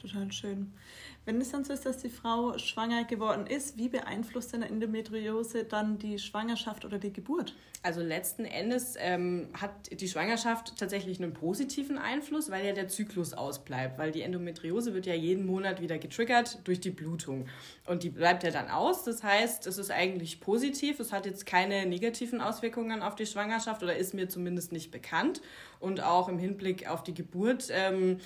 total 0.01 0.33
schön. 0.33 0.73
Wenn 1.25 1.41
es 1.41 1.51
dann 1.51 1.65
so 1.65 1.73
ist, 1.73 1.87
dass 1.87 1.99
die 1.99 2.09
Frau 2.09 2.57
schwanger 2.59 3.05
geworden 3.05 3.47
ist, 3.47 3.77
wie 3.77 3.89
beeinflusst 3.89 4.53
denn 4.53 4.63
Endometriose 4.63 5.65
dann 5.65 5.99
die 5.99 6.19
Schwangerschaft 6.19 6.85
oder 6.85 6.99
die 6.99 7.13
Geburt? 7.13 7.55
Also 7.83 8.03
letzten 8.03 8.45
Endes 8.45 8.95
ähm, 8.99 9.49
hat 9.53 9.71
die 9.91 10.09
Schwangerschaft 10.09 10.77
tatsächlich 10.79 11.23
einen 11.23 11.33
positiven 11.33 11.99
Einfluss, 11.99 12.51
weil 12.51 12.67
ja 12.67 12.73
der 12.73 12.89
Zyklus 12.89 13.33
ausbleibt, 13.33 13.99
weil 13.99 14.13
die 14.13 14.23
Endometriose 14.23 14.93
wird 14.93 15.07
ja 15.07 15.15
jeden 15.15 15.47
Monat 15.47 15.81
wieder 15.81 15.99
getriggert 15.99 16.59
durch 16.65 16.81
die 16.81 16.91
Blutung 16.91 17.47
und 17.87 18.03
die 18.03 18.11
bleibt 18.11 18.43
ja 18.43 18.51
dann 18.51 18.69
aus. 18.69 19.05
Das 19.05 19.23
heißt, 19.23 19.67
es 19.67 19.79
ist 19.79 19.91
eigentlich 19.91 20.41
positiv, 20.41 21.01
es 21.01 21.13
hat 21.13 21.27
jetzt 21.27 21.47
keine 21.47 21.87
negativen 21.87 22.41
Auswirkungen 22.41 23.03
auf 23.03 23.15
die 23.15 23.27
Schwangerschaft 23.27 23.83
oder 23.83 23.97
ist 23.97 24.15
mir 24.15 24.29
zumindest 24.29 24.73
nicht 24.73 24.91
bekannt 24.91 25.41
und 25.81 26.03
auch 26.03 26.29
im 26.29 26.39
Hinblick 26.39 26.89
auf 26.89 27.03
die 27.03 27.15
Geburt. 27.15 27.69
Ähm, 27.71 28.19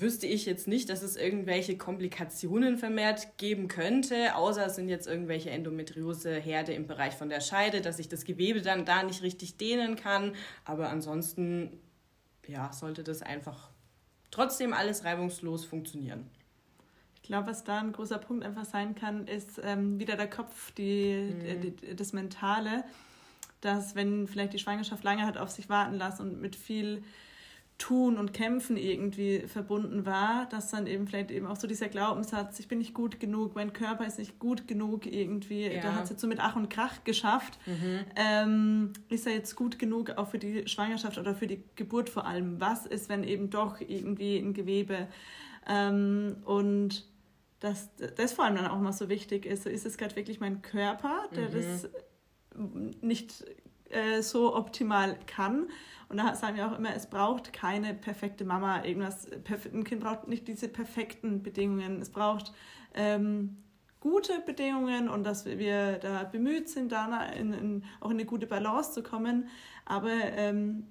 wüsste 0.00 0.26
ich 0.26 0.44
jetzt 0.46 0.66
nicht, 0.66 0.88
dass 0.88 1.02
es 1.02 1.16
irgendwelche 1.16 1.78
Komplikationen 1.78 2.78
vermehrt 2.78 3.38
geben 3.38 3.68
könnte, 3.68 4.34
außer 4.34 4.66
es 4.66 4.74
sind 4.74 4.88
jetzt 4.88 5.06
irgendwelche 5.06 5.50
Endometriose-Herde 5.50 6.72
im 6.72 6.86
Bereich 6.86 7.14
von 7.14 7.28
der 7.28 7.40
Scheide, 7.40 7.80
dass 7.80 7.98
sich 7.98 8.08
das 8.08 8.24
Gewebe 8.24 8.62
dann 8.62 8.84
da 8.84 9.02
nicht 9.02 9.22
richtig 9.22 9.56
dehnen 9.56 9.96
kann. 9.96 10.34
Aber 10.64 10.90
ansonsten, 10.90 11.78
ja, 12.46 12.72
sollte 12.72 13.04
das 13.04 13.22
einfach 13.22 13.70
trotzdem 14.30 14.72
alles 14.72 15.04
reibungslos 15.04 15.64
funktionieren. 15.64 16.28
Ich 17.16 17.22
glaube, 17.22 17.48
was 17.48 17.64
da 17.64 17.78
ein 17.78 17.92
großer 17.92 18.18
Punkt 18.18 18.44
einfach 18.44 18.66
sein 18.66 18.94
kann, 18.94 19.26
ist 19.26 19.60
ähm, 19.64 19.98
wieder 19.98 20.16
der 20.16 20.28
Kopf, 20.28 20.72
die, 20.72 21.32
mhm. 21.32 21.60
die, 21.60 21.96
das 21.96 22.12
Mentale, 22.12 22.84
dass 23.64 23.94
wenn 23.94 24.26
vielleicht 24.26 24.52
die 24.52 24.58
Schwangerschaft 24.58 25.04
lange 25.04 25.26
hat 25.26 25.38
auf 25.38 25.50
sich 25.50 25.68
warten 25.68 25.94
lassen 25.94 26.22
und 26.22 26.40
mit 26.40 26.56
viel 26.56 27.02
Tun 27.76 28.18
und 28.18 28.32
Kämpfen 28.32 28.76
irgendwie 28.76 29.40
verbunden 29.40 30.06
war, 30.06 30.46
dass 30.48 30.70
dann 30.70 30.86
eben 30.86 31.08
vielleicht 31.08 31.32
eben 31.32 31.46
auch 31.46 31.56
so 31.56 31.66
dieser 31.66 31.88
Glaubenssatz, 31.88 32.60
ich 32.60 32.68
bin 32.68 32.78
nicht 32.78 32.94
gut 32.94 33.18
genug, 33.18 33.56
mein 33.56 33.72
Körper 33.72 34.06
ist 34.06 34.18
nicht 34.18 34.38
gut 34.38 34.68
genug 34.68 35.06
irgendwie, 35.06 35.66
ja. 35.66 35.82
da 35.82 35.94
hat 35.94 36.04
es 36.04 36.10
jetzt 36.10 36.20
so 36.20 36.28
mit 36.28 36.38
Ach 36.38 36.54
und 36.54 36.70
Krach 36.70 37.02
geschafft, 37.02 37.58
mhm. 37.66 38.00
ähm, 38.14 38.92
ist 39.08 39.26
er 39.26 39.32
jetzt 39.32 39.56
gut 39.56 39.80
genug 39.80 40.10
auch 40.10 40.28
für 40.28 40.38
die 40.38 40.68
Schwangerschaft 40.68 41.18
oder 41.18 41.34
für 41.34 41.48
die 41.48 41.64
Geburt 41.74 42.10
vor 42.10 42.26
allem? 42.26 42.60
Was 42.60 42.86
ist, 42.86 43.08
wenn 43.08 43.24
eben 43.24 43.50
doch 43.50 43.80
irgendwie 43.80 44.38
ein 44.38 44.54
Gewebe 44.54 45.08
ähm, 45.68 46.36
und 46.44 47.06
dass 47.58 47.88
das 48.16 48.34
vor 48.34 48.44
allem 48.44 48.54
dann 48.54 48.68
auch 48.68 48.78
mal 48.78 48.92
so 48.92 49.08
wichtig 49.08 49.46
ist, 49.46 49.64
so 49.64 49.70
ist 49.70 49.84
es 49.84 49.96
gerade 49.96 50.14
wirklich 50.14 50.38
mein 50.38 50.62
Körper, 50.62 51.24
der 51.34 51.48
mhm. 51.48 51.54
das 51.54 51.88
nicht 53.00 53.44
äh, 53.90 54.22
so 54.22 54.54
optimal 54.54 55.18
kann 55.26 55.66
und 56.08 56.18
da 56.18 56.34
sagen 56.34 56.56
wir 56.56 56.66
auch 56.66 56.78
immer, 56.78 56.94
es 56.94 57.06
braucht 57.06 57.52
keine 57.52 57.94
perfekte 57.94 58.44
Mama. 58.44 58.84
Irgendwas, 58.84 59.26
ein 59.72 59.84
Kind 59.84 60.00
braucht 60.00 60.28
nicht 60.28 60.46
diese 60.46 60.68
perfekten 60.68 61.42
Bedingungen. 61.42 62.00
Es 62.00 62.10
braucht 62.10 62.52
ähm, 62.94 63.56
gute 64.00 64.40
Bedingungen 64.40 65.08
und 65.08 65.24
dass 65.24 65.44
wir 65.44 65.98
da 65.98 66.24
bemüht 66.24 66.68
sind, 66.68 66.92
da 66.92 67.24
in, 67.30 67.52
in, 67.52 67.84
auch 68.00 68.10
in 68.10 68.18
eine 68.18 68.26
gute 68.26 68.46
Balance 68.46 68.92
zu 68.92 69.02
kommen. 69.02 69.48
Aber 69.86 70.12
ähm, 70.12 70.86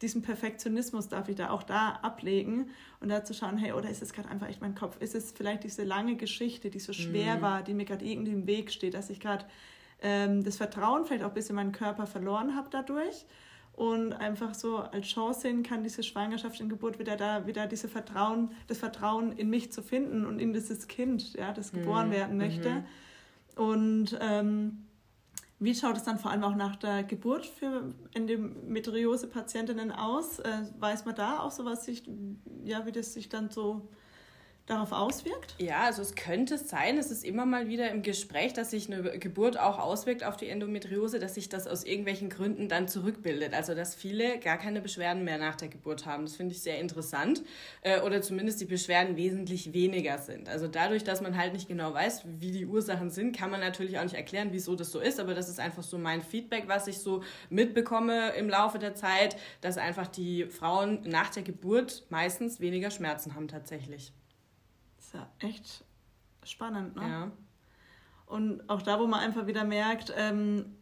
diesen 0.00 0.22
Perfektionismus 0.22 1.08
darf 1.08 1.28
ich 1.28 1.34
da 1.34 1.50
auch 1.50 1.64
da 1.64 1.98
ablegen 2.02 2.70
und 3.00 3.08
da 3.08 3.24
zu 3.24 3.34
schauen, 3.34 3.58
hey, 3.58 3.72
oder 3.72 3.90
ist 3.90 4.00
es 4.00 4.12
gerade 4.12 4.28
einfach 4.28 4.48
echt 4.48 4.60
mein 4.60 4.76
Kopf? 4.76 5.00
Ist 5.00 5.14
es 5.14 5.32
vielleicht 5.32 5.64
diese 5.64 5.82
lange 5.82 6.14
Geschichte, 6.14 6.70
die 6.70 6.78
so 6.78 6.92
schwer 6.92 7.38
mhm. 7.38 7.42
war, 7.42 7.62
die 7.62 7.74
mir 7.74 7.84
gerade 7.84 8.04
irgendwie 8.04 8.32
im 8.32 8.46
Weg 8.46 8.70
steht, 8.70 8.94
dass 8.94 9.10
ich 9.10 9.18
gerade 9.18 9.44
ähm, 10.00 10.44
das 10.44 10.56
Vertrauen 10.56 11.04
vielleicht 11.04 11.24
auch 11.24 11.28
ein 11.28 11.34
bisschen 11.34 11.50
in 11.50 11.56
meinen 11.56 11.72
Körper 11.72 12.06
verloren 12.06 12.54
habe 12.56 12.68
dadurch? 12.70 13.26
und 13.78 14.12
einfach 14.12 14.54
so 14.54 14.78
als 14.78 15.06
Chance 15.06 15.42
sehen 15.42 15.62
kann, 15.62 15.84
diese 15.84 16.02
Schwangerschaft 16.02 16.60
und 16.60 16.68
Geburt 16.68 16.98
wieder 16.98 17.16
da, 17.16 17.46
wieder 17.46 17.68
diese 17.68 17.86
Vertrauen, 17.86 18.50
das 18.66 18.78
Vertrauen 18.78 19.30
in 19.30 19.48
mich 19.50 19.70
zu 19.70 19.82
finden 19.82 20.26
und 20.26 20.40
in 20.40 20.52
dieses 20.52 20.88
Kind, 20.88 21.34
ja, 21.34 21.52
das 21.52 21.70
geboren 21.70 22.08
mhm. 22.08 22.12
werden 22.12 22.38
möchte. 22.38 22.70
Mhm. 22.70 22.84
Und 23.54 24.18
ähm, 24.20 24.84
wie 25.60 25.76
schaut 25.76 25.96
es 25.96 26.02
dann 26.02 26.18
vor 26.18 26.32
allem 26.32 26.42
auch 26.42 26.56
nach 26.56 26.74
der 26.74 27.04
Geburt 27.04 27.46
für 27.46 27.94
Endometriose-Patientinnen 28.14 29.92
aus? 29.92 30.40
Äh, 30.40 30.62
weiß 30.80 31.04
man 31.04 31.14
da 31.14 31.38
auch 31.38 31.52
so, 31.52 31.64
was 31.64 31.84
sich, 31.84 32.02
ja, 32.64 32.84
wie 32.84 32.92
das 32.92 33.14
sich 33.14 33.28
dann 33.28 33.48
so 33.48 33.88
darauf 34.68 34.92
auswirkt? 34.92 35.54
Ja, 35.58 35.84
also 35.84 36.02
es 36.02 36.14
könnte 36.14 36.58
sein, 36.58 36.98
es 36.98 37.10
ist 37.10 37.24
immer 37.24 37.46
mal 37.46 37.68
wieder 37.68 37.90
im 37.90 38.02
Gespräch, 38.02 38.52
dass 38.52 38.70
sich 38.70 38.92
eine 38.92 39.18
Geburt 39.18 39.58
auch 39.58 39.78
auswirkt 39.78 40.24
auf 40.24 40.36
die 40.36 40.48
Endometriose, 40.48 41.18
dass 41.18 41.34
sich 41.34 41.48
das 41.48 41.66
aus 41.66 41.84
irgendwelchen 41.84 42.28
Gründen 42.28 42.68
dann 42.68 42.88
zurückbildet. 42.88 43.54
Also 43.54 43.74
dass 43.74 43.94
viele 43.94 44.38
gar 44.38 44.58
keine 44.58 44.80
Beschwerden 44.80 45.24
mehr 45.24 45.38
nach 45.38 45.56
der 45.56 45.68
Geburt 45.68 46.06
haben. 46.06 46.24
Das 46.24 46.36
finde 46.36 46.54
ich 46.54 46.62
sehr 46.62 46.78
interessant. 46.78 47.42
Äh, 47.82 48.00
oder 48.00 48.22
zumindest 48.22 48.60
die 48.60 48.66
Beschwerden 48.66 49.16
wesentlich 49.16 49.72
weniger 49.72 50.18
sind. 50.18 50.48
Also 50.48 50.68
dadurch, 50.68 51.04
dass 51.04 51.20
man 51.20 51.36
halt 51.36 51.52
nicht 51.52 51.68
genau 51.68 51.94
weiß, 51.94 52.24
wie 52.38 52.50
die 52.50 52.66
Ursachen 52.66 53.10
sind, 53.10 53.36
kann 53.36 53.50
man 53.50 53.60
natürlich 53.60 53.98
auch 53.98 54.04
nicht 54.04 54.16
erklären, 54.16 54.48
wieso 54.52 54.74
das 54.76 54.90
so 54.90 55.00
ist. 55.00 55.18
Aber 55.20 55.34
das 55.34 55.48
ist 55.48 55.60
einfach 55.60 55.82
so 55.82 55.98
mein 55.98 56.22
Feedback, 56.22 56.64
was 56.66 56.86
ich 56.86 56.98
so 56.98 57.22
mitbekomme 57.50 58.30
im 58.36 58.48
Laufe 58.48 58.78
der 58.78 58.94
Zeit, 58.94 59.36
dass 59.60 59.78
einfach 59.78 60.06
die 60.06 60.46
Frauen 60.46 61.02
nach 61.04 61.30
der 61.30 61.42
Geburt 61.42 62.04
meistens 62.10 62.60
weniger 62.60 62.90
Schmerzen 62.90 63.34
haben 63.34 63.48
tatsächlich 63.48 64.12
ist 65.08 65.14
ja 65.14 65.26
echt 65.38 65.84
spannend, 66.44 66.96
ne? 66.96 67.08
Ja. 67.08 67.30
Und 68.26 68.68
auch 68.68 68.82
da, 68.82 69.00
wo 69.00 69.06
man 69.06 69.20
einfach 69.20 69.46
wieder 69.46 69.64
merkt, 69.64 70.12
ähm, 70.14 70.76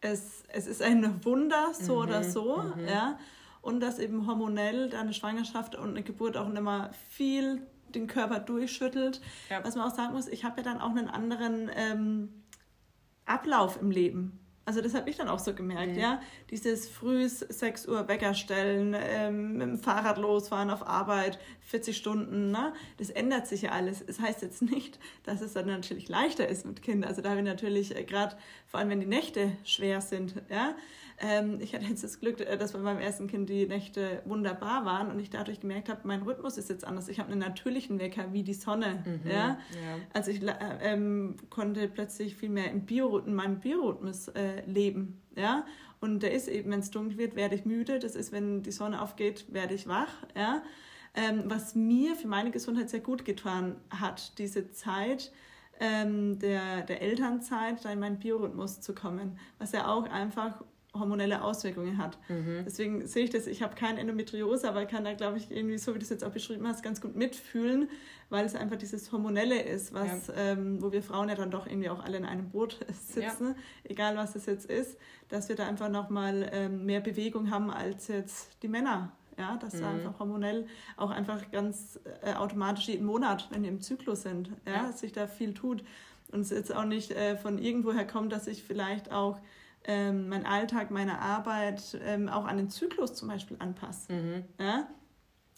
es, 0.00 0.44
es 0.48 0.66
ist 0.66 0.82
ein 0.82 1.24
Wunder, 1.24 1.72
so 1.74 1.94
mhm, 1.94 2.00
oder 2.00 2.24
so, 2.24 2.62
mhm. 2.62 2.86
ja. 2.86 3.18
Und 3.60 3.80
dass 3.80 3.98
eben 3.98 4.26
hormonell 4.26 4.94
eine 4.94 5.12
Schwangerschaft 5.12 5.74
und 5.74 5.90
eine 5.90 6.02
Geburt 6.02 6.36
auch 6.36 6.48
immer 6.48 6.90
viel 7.10 7.66
den 7.94 8.06
Körper 8.06 8.38
durchschüttelt. 8.40 9.20
Ja. 9.50 9.64
Was 9.64 9.74
man 9.74 9.88
auch 9.88 9.94
sagen 9.94 10.14
muss, 10.14 10.28
ich 10.28 10.44
habe 10.44 10.58
ja 10.58 10.62
dann 10.62 10.80
auch 10.80 10.90
einen 10.90 11.08
anderen 11.08 11.70
ähm, 11.74 12.42
Ablauf 13.26 13.80
im 13.80 13.90
Leben. 13.90 14.38
Also 14.64 14.80
das 14.80 14.94
habe 14.94 15.10
ich 15.10 15.16
dann 15.16 15.28
auch 15.28 15.40
so 15.40 15.54
gemerkt, 15.54 15.94
mhm. 15.94 15.98
ja. 15.98 16.20
Dieses 16.50 16.88
frühes 16.88 17.40
6 17.40 17.88
Uhr 17.88 18.06
Wecker 18.06 18.34
stellen, 18.34 18.94
ähm, 18.96 19.54
mit 19.54 19.62
dem 19.62 19.78
Fahrrad 19.78 20.18
losfahren 20.18 20.70
auf 20.70 20.86
Arbeit, 20.86 21.38
40 21.62 21.96
Stunden, 21.96 22.50
ne? 22.50 22.72
Das 22.98 23.10
ändert 23.10 23.46
sich 23.46 23.62
ja 23.62 23.70
alles. 23.72 24.00
Es 24.00 24.18
das 24.18 24.20
heißt 24.20 24.42
jetzt 24.42 24.62
nicht, 24.62 25.00
dass 25.24 25.40
es 25.40 25.54
dann 25.54 25.66
natürlich 25.66 26.08
leichter 26.08 26.48
ist 26.48 26.64
mit 26.64 26.82
Kindern. 26.82 27.08
Also 27.08 27.22
da 27.22 27.30
habe 27.30 27.40
ich 27.40 27.46
natürlich 27.46 27.96
äh, 27.96 28.04
gerade, 28.04 28.36
vor 28.66 28.78
allem 28.78 28.90
wenn 28.90 29.00
die 29.00 29.06
Nächte 29.06 29.52
schwer 29.64 30.00
sind, 30.00 30.34
ja, 30.48 30.74
ähm, 31.22 31.58
ich 31.60 31.74
hatte 31.74 31.84
jetzt 31.84 32.02
das 32.02 32.20
Glück, 32.20 32.40
äh, 32.40 32.56
dass 32.58 32.72
bei 32.72 32.80
meinem 32.80 32.98
ersten 32.98 33.28
Kind 33.28 33.48
die 33.48 33.66
Nächte 33.66 34.22
wunderbar 34.24 34.84
waren 34.84 35.10
und 35.10 35.20
ich 35.20 35.30
dadurch 35.30 35.60
gemerkt 35.60 35.88
habe, 35.88 36.00
mein 36.04 36.22
Rhythmus 36.22 36.58
ist 36.58 36.68
jetzt 36.68 36.84
anders. 36.84 37.08
Ich 37.08 37.20
habe 37.20 37.30
einen 37.30 37.40
natürlichen 37.40 38.00
Wecker 38.00 38.32
wie 38.32 38.42
die 38.42 38.54
Sonne. 38.54 39.04
Mhm, 39.04 39.30
ja? 39.30 39.36
ja? 39.36 39.58
Also 40.12 40.30
ich 40.32 40.42
äh, 40.42 40.52
ähm, 40.80 41.36
konnte 41.48 41.88
plötzlich 41.88 42.34
viel 42.36 42.48
mehr 42.48 42.70
im 42.70 42.84
Biorhythmus, 42.84 43.34
meinem 43.34 43.60
Biorhythmus 43.60 44.28
äh, 44.28 44.51
leben. 44.66 45.20
Ja? 45.36 45.64
Und 46.00 46.22
der 46.22 46.32
ist 46.32 46.48
eben, 46.48 46.70
wenn 46.70 46.80
es 46.80 46.90
dunkel 46.90 47.18
wird, 47.18 47.36
werde 47.36 47.54
ich 47.54 47.64
müde. 47.64 47.98
Das 47.98 48.14
ist, 48.14 48.32
wenn 48.32 48.62
die 48.62 48.72
Sonne 48.72 49.00
aufgeht, 49.00 49.46
werde 49.52 49.74
ich 49.74 49.86
wach. 49.86 50.12
Ja? 50.36 50.62
Ähm, 51.14 51.44
was 51.46 51.74
mir 51.74 52.16
für 52.16 52.28
meine 52.28 52.50
Gesundheit 52.50 52.90
sehr 52.90 53.00
gut 53.00 53.24
getan 53.24 53.76
hat, 53.90 54.38
diese 54.38 54.70
Zeit, 54.70 55.32
ähm, 55.80 56.38
der, 56.38 56.82
der 56.82 57.02
Elternzeit, 57.02 57.84
da 57.84 57.90
in 57.90 57.98
meinen 57.98 58.18
Biorhythmus 58.18 58.80
zu 58.80 58.94
kommen, 58.94 59.38
was 59.58 59.72
ja 59.72 59.88
auch 59.88 60.08
einfach 60.08 60.62
hormonelle 60.94 61.42
Auswirkungen 61.42 61.96
hat. 61.96 62.18
Mhm. 62.28 62.62
Deswegen 62.66 63.06
sehe 63.06 63.24
ich 63.24 63.30
das, 63.30 63.46
ich 63.46 63.62
habe 63.62 63.74
keine 63.74 63.98
Endometriose, 64.00 64.68
aber 64.68 64.84
kann 64.84 65.04
da, 65.04 65.14
glaube 65.14 65.38
ich, 65.38 65.50
irgendwie, 65.50 65.78
so 65.78 65.94
wie 65.94 65.98
du 65.98 66.04
es 66.04 66.10
jetzt 66.10 66.22
auch 66.22 66.32
beschrieben 66.32 66.66
hast, 66.68 66.82
ganz 66.82 67.00
gut 67.00 67.16
mitfühlen, 67.16 67.88
weil 68.28 68.44
es 68.44 68.54
einfach 68.54 68.76
dieses 68.76 69.10
Hormonelle 69.10 69.62
ist, 69.62 69.94
was, 69.94 70.26
ja. 70.26 70.34
ähm, 70.36 70.82
wo 70.82 70.92
wir 70.92 71.02
Frauen 71.02 71.30
ja 71.30 71.34
dann 71.34 71.50
doch 71.50 71.66
irgendwie 71.66 71.88
auch 71.88 72.04
alle 72.04 72.18
in 72.18 72.26
einem 72.26 72.50
Boot 72.50 72.78
sitzen, 73.08 73.48
ja. 73.48 73.54
egal 73.84 74.16
was 74.16 74.36
es 74.36 74.46
jetzt 74.46 74.66
ist, 74.66 74.98
dass 75.28 75.48
wir 75.48 75.56
da 75.56 75.66
einfach 75.66 75.88
nochmal 75.88 76.50
ähm, 76.52 76.84
mehr 76.84 77.00
Bewegung 77.00 77.50
haben 77.50 77.70
als 77.70 78.08
jetzt 78.08 78.62
die 78.62 78.68
Männer. 78.68 79.12
Ja, 79.38 79.56
dass 79.56 79.72
mhm. 79.72 79.80
da 79.80 79.90
einfach 79.92 80.18
hormonell 80.18 80.66
auch 80.98 81.10
einfach 81.10 81.50
ganz 81.50 81.98
äh, 82.20 82.34
automatisch 82.34 82.88
jeden 82.88 83.06
Monat, 83.06 83.48
wenn 83.50 83.62
wir 83.62 83.70
im 83.70 83.80
Zyklus 83.80 84.22
sind, 84.22 84.50
ja, 84.66 84.74
ja. 84.74 84.86
dass 84.86 85.00
sich 85.00 85.12
da 85.12 85.26
viel 85.26 85.54
tut. 85.54 85.82
Und 86.30 86.40
es 86.40 86.50
jetzt 86.50 86.74
auch 86.74 86.84
nicht 86.84 87.12
äh, 87.12 87.38
von 87.38 87.56
irgendwoher 87.58 88.06
kommt, 88.06 88.30
dass 88.30 88.46
ich 88.46 88.62
vielleicht 88.62 89.10
auch 89.10 89.38
ähm, 89.84 90.28
mein 90.28 90.46
Alltag, 90.46 90.90
meine 90.90 91.20
Arbeit 91.20 91.98
ähm, 92.04 92.28
auch 92.28 92.44
an 92.44 92.56
den 92.56 92.70
Zyklus 92.70 93.14
zum 93.14 93.28
Beispiel 93.28 93.56
anpasse. 93.60 94.12
Mhm. 94.12 94.44
Ja? 94.58 94.88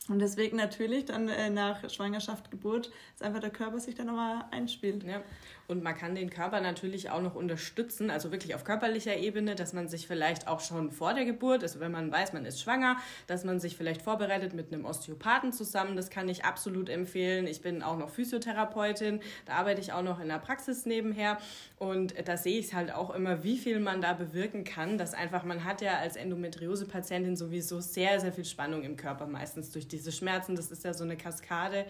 Und 0.09 0.19
deswegen 0.19 0.57
natürlich 0.57 1.07
dann 1.07 1.29
äh, 1.29 1.49
nach 1.49 1.89
Schwangerschaft, 1.89 2.51
Geburt, 2.51 2.91
dass 3.13 3.27
einfach 3.27 3.41
der 3.41 3.51
Körper 3.51 3.81
sich 3.81 3.95
dann 3.95 4.07
nochmal 4.07 4.45
einspielt. 4.51 5.03
Ja. 5.05 5.23
Und 5.67 5.83
man 5.83 5.97
kann 5.97 6.15
den 6.15 6.31
Körper 6.31 6.61
natürlich 6.61 7.11
auch 7.11 7.23
noch 7.23 7.35
unterstützen, 7.35 8.11
also 8.11 8.31
wirklich 8.33 8.55
auf 8.55 8.65
körperlicher 8.65 9.17
Ebene, 9.17 9.55
dass 9.55 9.73
man 9.73 9.89
sich 9.89 10.07
vielleicht 10.07 10.49
auch 10.49 10.61
schon 10.61 10.91
vor 10.91 11.15
der 11.15 11.25
Geburt, 11.25 11.63
also 11.63 11.81
wenn 11.81 11.93
man 11.93 12.11
weiß, 12.11 12.33
man 12.33 12.45
ist 12.45 12.61
schwanger, 12.61 12.97
dass 13.27 13.45
man 13.45 13.61
sich 13.61 13.77
vielleicht 13.77 14.03
vorbereitet 14.03 14.55
mit 14.55 14.73
einem 14.73 14.85
Osteopathen 14.85 15.53
zusammen. 15.53 15.97
Das 15.97 16.11
kann 16.11 16.29
ich 16.29 16.45
absolut 16.45 16.89
empfehlen. 16.89 17.47
Ich 17.47 17.63
bin 17.63 17.83
auch 17.83 17.97
noch 17.97 18.11
Physiotherapeutin, 18.11 19.21
da 19.47 19.55
arbeite 19.55 19.81
ich 19.81 19.93
auch 19.93 20.03
noch 20.03 20.21
in 20.21 20.29
der 20.29 20.39
Praxis 20.39 20.87
nebenher. 20.87 21.39
Und 21.79 22.15
da 22.27 22.37
sehe 22.37 22.59
ich 22.59 22.75
halt 22.75 22.93
auch 22.93 23.11
immer, 23.15 23.43
wie 23.43 23.59
viel 23.59 23.81
man 23.81 24.01
da 24.01 24.13
bewirken 24.13 24.65
kann, 24.65 24.99
dass 24.99 25.15
einfach, 25.15 25.45
man 25.45 25.65
hat 25.65 25.81
ja 25.81 25.99
als 25.99 26.17
Endometriose-Patientin 26.17 27.37
sowieso 27.37 27.81
sehr, 27.81 28.21
sehr 28.21 28.33
viel 28.33 28.45
Spannung 28.45 28.83
im 28.85 28.97
Körper, 28.97 29.27
meistens 29.27 29.71
durch 29.71 29.89
diese 29.89 30.13
Schmerzen. 30.13 30.57
Das 30.57 30.71
ist 30.71 30.85
ja 30.85 30.95
so 30.95 31.05
eine 31.05 31.17
Kaskade, 31.17 31.87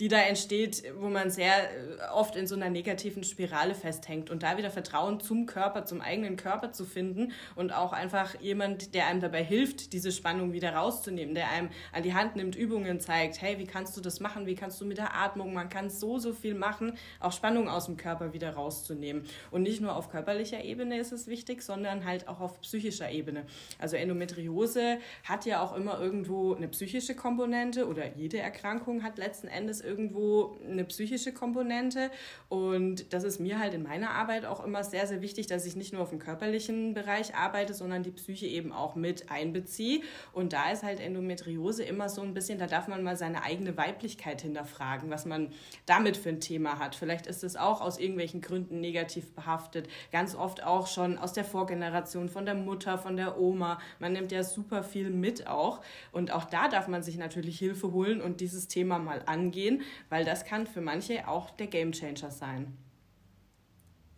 die 0.00 0.08
da 0.08 0.18
entsteht, 0.18 0.84
wo 0.98 1.08
man 1.08 1.30
sehr 1.30 1.52
äh, 1.52 2.08
oft 2.12 2.36
in 2.36 2.46
so 2.46 2.54
einer 2.54 2.70
negativen 2.70 3.15
negativen 3.16 3.24
Spirale 3.24 3.74
festhängt 3.74 4.30
und 4.30 4.42
da 4.42 4.58
wieder 4.58 4.70
Vertrauen 4.70 5.20
zum 5.20 5.46
Körper, 5.46 5.84
zum 5.84 6.00
eigenen 6.00 6.36
Körper 6.36 6.72
zu 6.72 6.84
finden 6.84 7.32
und 7.54 7.72
auch 7.72 7.92
einfach 7.92 8.40
jemand, 8.40 8.94
der 8.94 9.06
einem 9.06 9.20
dabei 9.20 9.42
hilft, 9.42 9.92
diese 9.92 10.12
Spannung 10.12 10.52
wieder 10.52 10.74
rauszunehmen, 10.74 11.34
der 11.34 11.50
einem 11.50 11.70
an 11.92 12.02
die 12.02 12.14
Hand 12.14 12.36
nimmt, 12.36 12.56
Übungen 12.56 13.00
zeigt, 13.00 13.40
hey, 13.40 13.58
wie 13.58 13.66
kannst 13.66 13.96
du 13.96 14.00
das 14.00 14.20
machen, 14.20 14.46
wie 14.46 14.54
kannst 14.54 14.80
du 14.80 14.86
mit 14.86 14.98
der 14.98 15.14
Atmung, 15.14 15.52
man 15.52 15.68
kann 15.68 15.90
so, 15.90 16.18
so 16.18 16.32
viel 16.32 16.54
machen, 16.54 16.92
auch 17.20 17.32
Spannung 17.32 17.68
aus 17.68 17.86
dem 17.86 17.96
Körper 17.96 18.32
wieder 18.32 18.50
rauszunehmen. 18.50 19.24
Und 19.50 19.62
nicht 19.62 19.80
nur 19.80 19.96
auf 19.96 20.10
körperlicher 20.10 20.62
Ebene 20.62 20.98
ist 20.98 21.12
es 21.12 21.26
wichtig, 21.26 21.62
sondern 21.62 22.04
halt 22.04 22.28
auch 22.28 22.40
auf 22.40 22.60
psychischer 22.60 23.10
Ebene. 23.10 23.44
Also 23.78 23.96
Endometriose 23.96 24.98
hat 25.24 25.46
ja 25.46 25.62
auch 25.62 25.76
immer 25.76 26.00
irgendwo 26.00 26.54
eine 26.54 26.68
psychische 26.68 27.14
Komponente 27.14 27.86
oder 27.86 28.14
jede 28.16 28.38
Erkrankung 28.38 29.02
hat 29.02 29.18
letzten 29.18 29.48
Endes 29.48 29.80
irgendwo 29.80 30.58
eine 30.68 30.84
psychische 30.84 31.32
Komponente 31.32 32.10
und 32.48 33.05
das 33.10 33.24
ist 33.24 33.40
mir 33.40 33.58
halt 33.58 33.74
in 33.74 33.82
meiner 33.82 34.10
Arbeit 34.10 34.44
auch 34.44 34.64
immer 34.64 34.84
sehr, 34.84 35.06
sehr 35.06 35.22
wichtig, 35.22 35.46
dass 35.46 35.66
ich 35.66 35.76
nicht 35.76 35.92
nur 35.92 36.02
auf 36.02 36.10
dem 36.10 36.18
körperlichen 36.18 36.94
Bereich 36.94 37.34
arbeite, 37.34 37.74
sondern 37.74 38.02
die 38.02 38.10
Psyche 38.10 38.46
eben 38.46 38.72
auch 38.72 38.94
mit 38.94 39.30
einbeziehe. 39.30 40.00
Und 40.32 40.52
da 40.52 40.70
ist 40.70 40.82
halt 40.82 41.00
Endometriose 41.00 41.82
immer 41.82 42.08
so 42.08 42.22
ein 42.22 42.34
bisschen, 42.34 42.58
da 42.58 42.66
darf 42.66 42.88
man 42.88 43.02
mal 43.02 43.16
seine 43.16 43.42
eigene 43.42 43.76
Weiblichkeit 43.76 44.42
hinterfragen, 44.42 45.10
was 45.10 45.26
man 45.26 45.52
damit 45.86 46.16
für 46.16 46.30
ein 46.30 46.40
Thema 46.40 46.78
hat. 46.78 46.94
Vielleicht 46.94 47.26
ist 47.26 47.44
es 47.44 47.56
auch 47.56 47.80
aus 47.80 47.98
irgendwelchen 47.98 48.40
Gründen 48.40 48.80
negativ 48.80 49.34
behaftet. 49.34 49.88
Ganz 50.12 50.34
oft 50.34 50.62
auch 50.62 50.86
schon 50.86 51.18
aus 51.18 51.32
der 51.32 51.44
Vorgeneration, 51.44 52.28
von 52.28 52.44
der 52.44 52.54
Mutter, 52.54 52.98
von 52.98 53.16
der 53.16 53.38
Oma. 53.38 53.78
Man 53.98 54.12
nimmt 54.12 54.32
ja 54.32 54.42
super 54.42 54.82
viel 54.82 55.10
mit 55.10 55.46
auch. 55.46 55.80
Und 56.12 56.32
auch 56.32 56.44
da 56.44 56.68
darf 56.68 56.88
man 56.88 57.02
sich 57.02 57.16
natürlich 57.16 57.58
Hilfe 57.58 57.92
holen 57.92 58.20
und 58.20 58.40
dieses 58.40 58.68
Thema 58.68 58.98
mal 58.98 59.22
angehen, 59.26 59.82
weil 60.08 60.24
das 60.24 60.44
kann 60.44 60.66
für 60.66 60.80
manche 60.80 61.28
auch 61.28 61.50
der 61.50 61.66
Gamechanger 61.66 62.30
sein. 62.30 62.76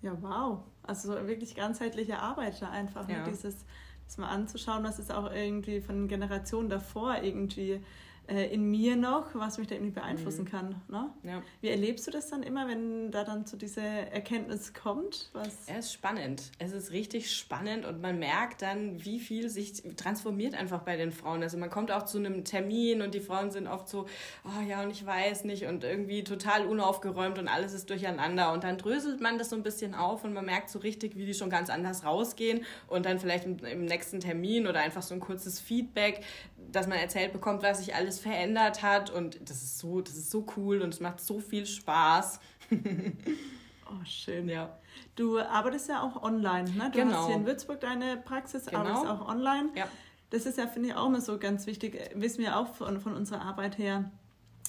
Ja, 0.02 0.16
wow. 0.20 0.60
Also 0.82 1.08
wirklich 1.26 1.54
ganzheitliche 1.54 2.18
Arbeit 2.18 2.60
da 2.62 2.70
einfach. 2.70 3.06
Ne? 3.08 3.14
Ja. 3.14 3.18
Ne? 3.20 3.30
Dieses, 3.30 3.64
das 4.06 4.18
mal 4.18 4.28
anzuschauen, 4.28 4.84
was 4.84 4.98
ist 4.98 5.12
auch 5.12 5.30
irgendwie 5.30 5.80
von 5.80 6.08
Generationen 6.08 6.68
davor 6.68 7.22
irgendwie 7.22 7.84
äh, 8.28 8.52
in 8.52 8.70
mir 8.70 8.94
noch, 8.96 9.34
was 9.34 9.58
mich 9.58 9.68
da 9.68 9.74
irgendwie 9.74 9.92
beeinflussen 9.92 10.44
mhm. 10.44 10.50
kann. 10.50 10.82
Ne? 10.88 11.10
Ja. 11.22 11.42
Wie 11.60 11.68
erlebst 11.68 12.06
du 12.06 12.10
das 12.10 12.28
dann 12.28 12.42
immer, 12.42 12.68
wenn 12.68 13.10
da 13.10 13.24
dann 13.24 13.46
zu 13.46 13.56
dieser 13.56 13.82
Erkenntnis 13.82 14.74
kommt? 14.74 15.30
Was 15.32 15.66
es 15.66 15.86
ist 15.86 15.92
spannend. 15.94 16.50
Es 16.58 16.72
ist 16.72 16.92
richtig 16.92 17.34
spannend 17.34 17.86
und 17.86 18.02
man 18.02 18.18
merkt 18.18 18.62
dann, 18.62 19.02
wie 19.04 19.18
viel 19.18 19.48
sich 19.48 19.82
transformiert 19.96 20.54
einfach 20.54 20.82
bei 20.82 20.96
den 20.96 21.10
Frauen. 21.10 21.42
Also 21.42 21.56
man 21.56 21.70
kommt 21.70 21.90
auch 21.90 22.04
zu 22.04 22.18
einem 22.18 22.44
Termin 22.44 23.00
und 23.00 23.14
die 23.14 23.20
Frauen 23.20 23.50
sind 23.50 23.66
oft 23.66 23.88
so, 23.88 24.06
oh 24.44 24.62
ja, 24.68 24.82
und 24.82 24.90
ich 24.90 25.04
weiß 25.04 25.44
nicht 25.44 25.64
und 25.64 25.84
irgendwie 25.84 26.22
total 26.22 26.66
unaufgeräumt 26.66 27.38
und 27.38 27.48
alles 27.48 27.72
ist 27.72 27.88
durcheinander. 27.88 28.52
Und 28.52 28.62
dann 28.62 28.76
dröselt 28.76 29.22
man 29.22 29.38
das 29.38 29.50
so 29.50 29.56
ein 29.56 29.62
bisschen 29.62 29.94
auf 29.94 30.24
und 30.24 30.34
man 30.34 30.44
merkt 30.44 30.68
so 30.68 30.78
richtig, 30.80 31.16
wie 31.16 31.24
die 31.24 31.34
schon 31.34 31.48
ganz 31.48 31.70
anders 31.70 32.04
rausgehen 32.04 32.64
und 32.88 33.06
dann 33.06 33.18
vielleicht 33.18 33.46
im, 33.46 33.58
im 33.64 33.84
nächsten 33.86 34.20
Termin 34.20 34.66
oder 34.66 34.80
einfach 34.80 35.02
so 35.02 35.14
ein 35.14 35.20
kurzes 35.20 35.60
Feedback, 35.60 36.24
dass 36.70 36.86
man 36.86 36.98
erzählt 36.98 37.32
bekommt, 37.32 37.62
was 37.62 37.78
sich 37.78 37.94
alles 37.94 38.20
verändert 38.20 38.82
hat 38.82 39.10
und 39.10 39.38
das 39.48 39.62
ist 39.62 39.78
so, 39.78 40.00
das 40.00 40.16
ist 40.16 40.30
so 40.30 40.46
cool 40.56 40.82
und 40.82 40.92
es 40.92 41.00
macht 41.00 41.20
so 41.20 41.40
viel 41.40 41.66
Spaß. 41.66 42.40
oh, 42.70 44.04
schön. 44.04 44.48
Ja. 44.48 44.78
Du 45.16 45.38
arbeitest 45.38 45.88
ja 45.88 46.02
auch 46.02 46.22
online, 46.22 46.70
ne? 46.70 46.90
Du 46.92 46.98
genau. 46.98 47.16
hast 47.16 47.26
hier 47.26 47.36
in 47.36 47.46
Würzburg 47.46 47.80
deine 47.80 48.16
Praxis, 48.18 48.66
genau. 48.66 48.80
arbeitest 48.80 49.06
auch 49.06 49.28
online. 49.28 49.70
Ja. 49.74 49.88
Das 50.30 50.44
ist 50.44 50.58
ja, 50.58 50.66
finde 50.66 50.90
ich, 50.90 50.94
auch 50.94 51.06
immer 51.06 51.22
so 51.22 51.38
ganz 51.38 51.66
wichtig, 51.66 51.98
wissen 52.14 52.40
wir 52.40 52.58
auch 52.58 52.74
von, 52.74 53.00
von 53.00 53.14
unserer 53.14 53.42
Arbeit 53.42 53.78
her, 53.78 54.10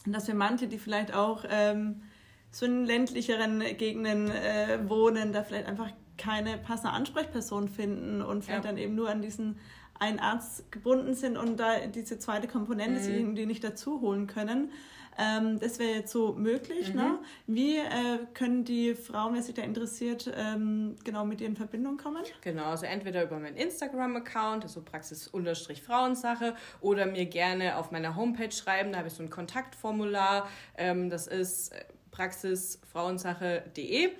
dass 0.06 0.28
wir 0.28 0.36
manche, 0.36 0.68
die 0.68 0.80
vielleicht 0.80 1.14
auch 1.14 1.44
ähm, 1.50 2.04
so 2.52 2.66
in 2.66 2.86
ländlicheren 2.86 3.60
Gegenden 3.78 4.32
äh, 4.32 4.80
wohnen, 4.88 5.34
da 5.34 5.44
vielleicht 5.44 5.68
einfach 5.68 5.92
keine 6.18 6.58
passende 6.58 6.94
Ansprechperson 6.94 7.68
finden 7.68 8.22
und 8.22 8.44
vielleicht 8.44 8.66
ja. 8.66 8.72
dann 8.72 8.78
eben 8.78 8.96
nur 8.96 9.10
an 9.10 9.22
diesen 9.22 9.58
einen 10.00 10.20
Arzt 10.20 10.72
gebunden 10.72 11.14
sind 11.14 11.38
und 11.38 11.60
da 11.60 11.88
diese 11.88 12.20
zweite 12.20 12.48
Komponente 12.48 13.02
mhm. 13.02 13.16
irgendwie 13.16 13.46
nicht 13.46 13.64
dazu 13.64 14.02
holen 14.02 14.28
können. 14.28 14.72
Ähm, 15.20 15.60
das 15.60 15.80
wäre 15.80 15.96
jetzt 15.96 16.14
so 16.14 16.34
möglich. 16.34 16.94
Ne? 16.94 17.04
Mhm. 17.04 17.10
Ne? 17.10 17.20
Wie 17.48 17.78
äh, 17.78 18.20
können 18.34 18.64
die 18.64 18.96
Frauen, 18.96 19.34
wer 19.34 19.42
sich 19.42 19.54
da 19.54 19.64
interessiert, 19.64 20.32
ähm, 20.34 20.96
genau 21.04 21.26
mit 21.26 21.42
dir 21.42 21.48
in 21.48 21.58
Verbindung 21.58 21.98
kommen? 21.98 22.24
Genau, 22.42 22.64
also 22.66 22.86
entweder 22.86 23.24
über 23.24 23.38
meinen 23.38 23.58
Instagram-Account, 23.58 24.64
also 24.64 24.82
Praxis-Frauensache, 24.82 26.56
oder 26.80 27.06
mir 27.06 27.26
gerne 27.26 27.76
auf 27.76 27.92
meiner 27.92 28.16
Homepage 28.16 28.52
schreiben. 28.52 28.94
Da 28.94 29.00
habe 29.00 29.10
ich 29.10 29.14
so 29.14 29.22
ein 29.22 29.30
Kontaktformular. 29.30 30.48
Ähm, 30.78 31.10
das 31.10 31.28
ist 31.28 31.74
äh, 31.74 31.84
praxisfrauensache.de 32.12 34.12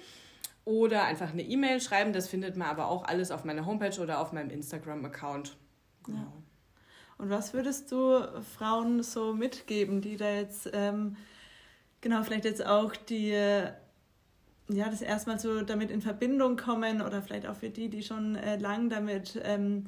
oder 0.66 1.06
einfach 1.06 1.32
eine 1.32 1.44
E-Mail 1.44 1.80
schreiben. 1.80 2.12
Das 2.12 2.28
findet 2.28 2.58
man 2.58 2.68
aber 2.68 2.90
auch 2.90 3.06
alles 3.06 3.32
auf 3.32 3.46
meiner 3.46 3.66
Homepage 3.66 3.98
oder 4.02 4.20
auf 4.20 4.34
meinem 4.34 4.50
Instagram-Account. 4.50 5.56
Genau. 6.04 6.20
Ja. 6.20 6.34
Und 7.18 7.30
was 7.30 7.54
würdest 7.54 7.92
du 7.92 8.22
Frauen 8.58 9.04
so 9.04 9.34
mitgeben, 9.34 10.02
die 10.02 10.16
da 10.16 10.30
jetzt, 10.30 10.70
ähm, 10.74 11.18
genau, 12.00 12.24
vielleicht 12.24 12.46
jetzt 12.46 12.66
auch 12.66 12.96
die, 12.96 13.32
ja, 13.32 13.76
das 14.68 15.02
erstmal 15.02 15.38
so 15.38 15.62
damit 15.62 15.92
in 15.92 16.02
Verbindung 16.02 16.56
kommen 16.56 17.02
oder 17.02 17.22
vielleicht 17.22 17.46
auch 17.46 17.56
für 17.56 17.70
die, 17.70 17.90
die 17.90 18.04
schon 18.04 18.36
äh, 18.36 18.58
lang 18.58 18.90
damit 18.90 19.40
ähm, 19.44 19.88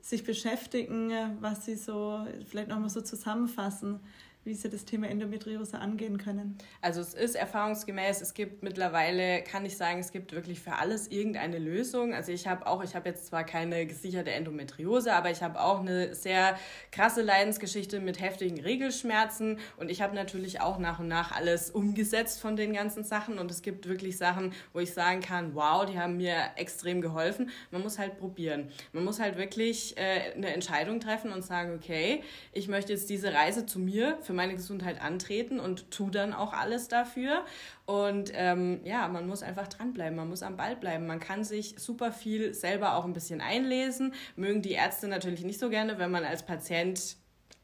sich 0.00 0.24
beschäftigen, 0.24 1.12
was 1.40 1.64
sie 1.64 1.76
so, 1.76 2.26
vielleicht 2.46 2.68
nochmal 2.68 2.90
so 2.90 3.00
zusammenfassen. 3.00 4.00
Wie 4.44 4.54
sie 4.54 4.68
das 4.68 4.84
Thema 4.84 5.08
Endometriose 5.08 5.78
angehen 5.78 6.18
können? 6.18 6.58
Also 6.80 7.00
es 7.00 7.14
ist 7.14 7.36
erfahrungsgemäß, 7.36 8.20
es 8.20 8.34
gibt 8.34 8.62
mittlerweile, 8.62 9.42
kann 9.42 9.64
ich 9.64 9.76
sagen, 9.76 10.00
es 10.00 10.10
gibt 10.10 10.32
wirklich 10.32 10.60
für 10.60 10.74
alles 10.74 11.08
irgendeine 11.08 11.58
Lösung. 11.58 12.12
Also 12.12 12.32
ich 12.32 12.48
habe 12.48 12.66
auch, 12.66 12.82
ich 12.82 12.96
habe 12.96 13.08
jetzt 13.08 13.26
zwar 13.26 13.44
keine 13.44 13.86
gesicherte 13.86 14.32
Endometriose, 14.32 15.12
aber 15.12 15.30
ich 15.30 15.42
habe 15.42 15.60
auch 15.60 15.80
eine 15.80 16.14
sehr 16.14 16.58
krasse 16.90 17.22
Leidensgeschichte 17.22 18.00
mit 18.00 18.20
heftigen 18.20 18.60
Regelschmerzen 18.60 19.58
und 19.76 19.90
ich 19.90 20.02
habe 20.02 20.14
natürlich 20.14 20.60
auch 20.60 20.78
nach 20.78 20.98
und 20.98 21.08
nach 21.08 21.32
alles 21.32 21.70
umgesetzt 21.70 22.40
von 22.40 22.56
den 22.56 22.72
ganzen 22.72 23.04
Sachen 23.04 23.38
und 23.38 23.50
es 23.50 23.62
gibt 23.62 23.88
wirklich 23.88 24.16
Sachen, 24.16 24.52
wo 24.72 24.80
ich 24.80 24.92
sagen 24.92 25.20
kann, 25.20 25.54
wow, 25.54 25.86
die 25.86 25.98
haben 25.98 26.16
mir 26.16 26.36
extrem 26.56 27.00
geholfen. 27.00 27.50
Man 27.70 27.82
muss 27.82 27.98
halt 27.98 28.18
probieren. 28.18 28.70
Man 28.92 29.04
muss 29.04 29.20
halt 29.20 29.36
wirklich 29.36 29.96
äh, 29.96 30.32
eine 30.34 30.52
Entscheidung 30.52 31.00
treffen 31.00 31.32
und 31.32 31.42
sagen, 31.42 31.74
okay, 31.74 32.22
ich 32.52 32.68
möchte 32.68 32.92
jetzt 32.92 33.08
diese 33.08 33.32
Reise 33.32 33.66
zu 33.66 33.78
mir 33.78 34.18
für 34.22 34.31
meine 34.32 34.54
Gesundheit 34.54 35.00
antreten 35.00 35.60
und 35.60 35.90
tu 35.90 36.10
dann 36.10 36.32
auch 36.32 36.52
alles 36.52 36.88
dafür. 36.88 37.44
Und 37.86 38.32
ähm, 38.34 38.80
ja, 38.84 39.08
man 39.08 39.26
muss 39.26 39.42
einfach 39.42 39.68
dranbleiben, 39.68 40.16
man 40.16 40.28
muss 40.28 40.42
am 40.42 40.56
Ball 40.56 40.76
bleiben. 40.76 41.06
Man 41.06 41.20
kann 41.20 41.44
sich 41.44 41.74
super 41.78 42.12
viel 42.12 42.54
selber 42.54 42.96
auch 42.96 43.04
ein 43.04 43.12
bisschen 43.12 43.40
einlesen. 43.40 44.14
Mögen 44.36 44.62
die 44.62 44.72
Ärzte 44.72 45.08
natürlich 45.08 45.44
nicht 45.44 45.60
so 45.60 45.70
gerne, 45.70 45.98
wenn 45.98 46.10
man 46.10 46.24
als 46.24 46.44
Patient 46.44 47.16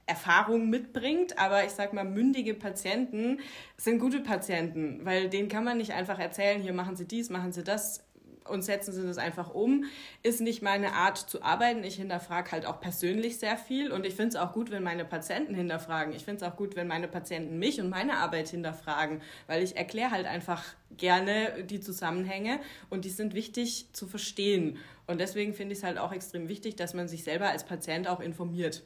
Erfahrung 0.09 0.71
mitbringt, 0.71 1.39
aber 1.39 1.65
ich 1.65 1.73
sag 1.73 1.93
mal, 1.93 2.05
mündige 2.05 2.55
Patienten 2.55 3.41
sind 3.77 3.99
gute 3.99 4.21
Patienten, 4.21 5.05
weil 5.05 5.29
denen 5.29 5.49
kann 5.51 5.65
man 5.65 5.77
nicht 5.77 5.93
einfach 5.93 6.19
erzählen, 6.19 6.63
hier 6.63 6.73
machen 6.73 6.97
Sie 6.97 7.07
dies, 7.07 7.29
machen 7.29 7.53
Sie 7.53 7.63
das 7.63 8.08
und 8.49 8.63
setzen 8.63 8.93
sie 8.93 9.03
das 9.03 9.19
einfach 9.19 9.55
um. 9.55 9.85
Ist 10.23 10.41
nicht 10.41 10.63
meine 10.63 10.93
Art 10.93 11.19
zu 11.19 11.43
arbeiten. 11.43 11.85
Ich 11.85 11.97
hinterfrage 11.97 12.53
halt 12.53 12.67
auch 12.67 12.81
persönlich 12.81 13.39
sehr 13.39 13.57
viel 13.57 13.93
und 13.93 14.07
ich 14.07 14.15
finde 14.15 14.31
es 14.31 14.37
auch 14.37 14.53
gut, 14.53 14.71
wenn 14.71 14.83
meine 14.83 15.05
Patienten 15.05 15.55
hinterfragen. 15.55 16.13
Ich 16.15 16.25
finde 16.25 16.45
es 16.45 16.51
auch 16.51 16.57
gut, 16.57 16.77
wenn 16.77 16.89
meine 16.89 17.09
Patienten 17.09 17.59
mich 17.59 17.81
und 17.81 17.89
meine 17.89 18.19
Arbeit 18.19 18.49
hinterfragen, 18.49 19.23
weil 19.47 19.63
ich 19.63 19.77
erkläre 19.77 20.11
halt 20.11 20.27
einfach 20.27 20.65
gerne 20.97 21.65
die 21.65 21.81
Zusammenhänge 21.81 22.61
und 22.91 23.05
die 23.05 23.11
sind 23.11 23.35
wichtig 23.35 23.89
zu 23.93 24.07
verstehen. 24.07 24.79
Und 25.07 25.21
deswegen 25.21 25.55
finde 25.55 25.73
ich 25.73 25.79
es 25.79 25.85
halt 25.85 25.99
auch 25.99 26.13
extrem 26.13 26.49
wichtig, 26.49 26.77
dass 26.77 26.95
man 26.95 27.09
sich 27.09 27.25
selber 27.25 27.49
als 27.49 27.65
Patient 27.65 28.09
auch 28.09 28.21
informiert 28.21 28.83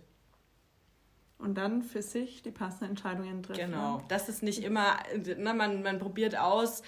und 1.43 1.57
dann 1.57 1.83
für 1.83 2.03
sich 2.03 2.43
die 2.43 2.51
passenden 2.51 2.91
Entscheidungen 2.91 3.43
trifft. 3.43 3.61
Genau, 3.61 4.03
das 4.09 4.29
ist 4.29 4.43
nicht 4.43 4.63
immer, 4.63 4.99
na, 5.39 5.53
man, 5.53 5.83
man 5.83 5.99
probiert 5.99 6.39
aus, 6.39 6.83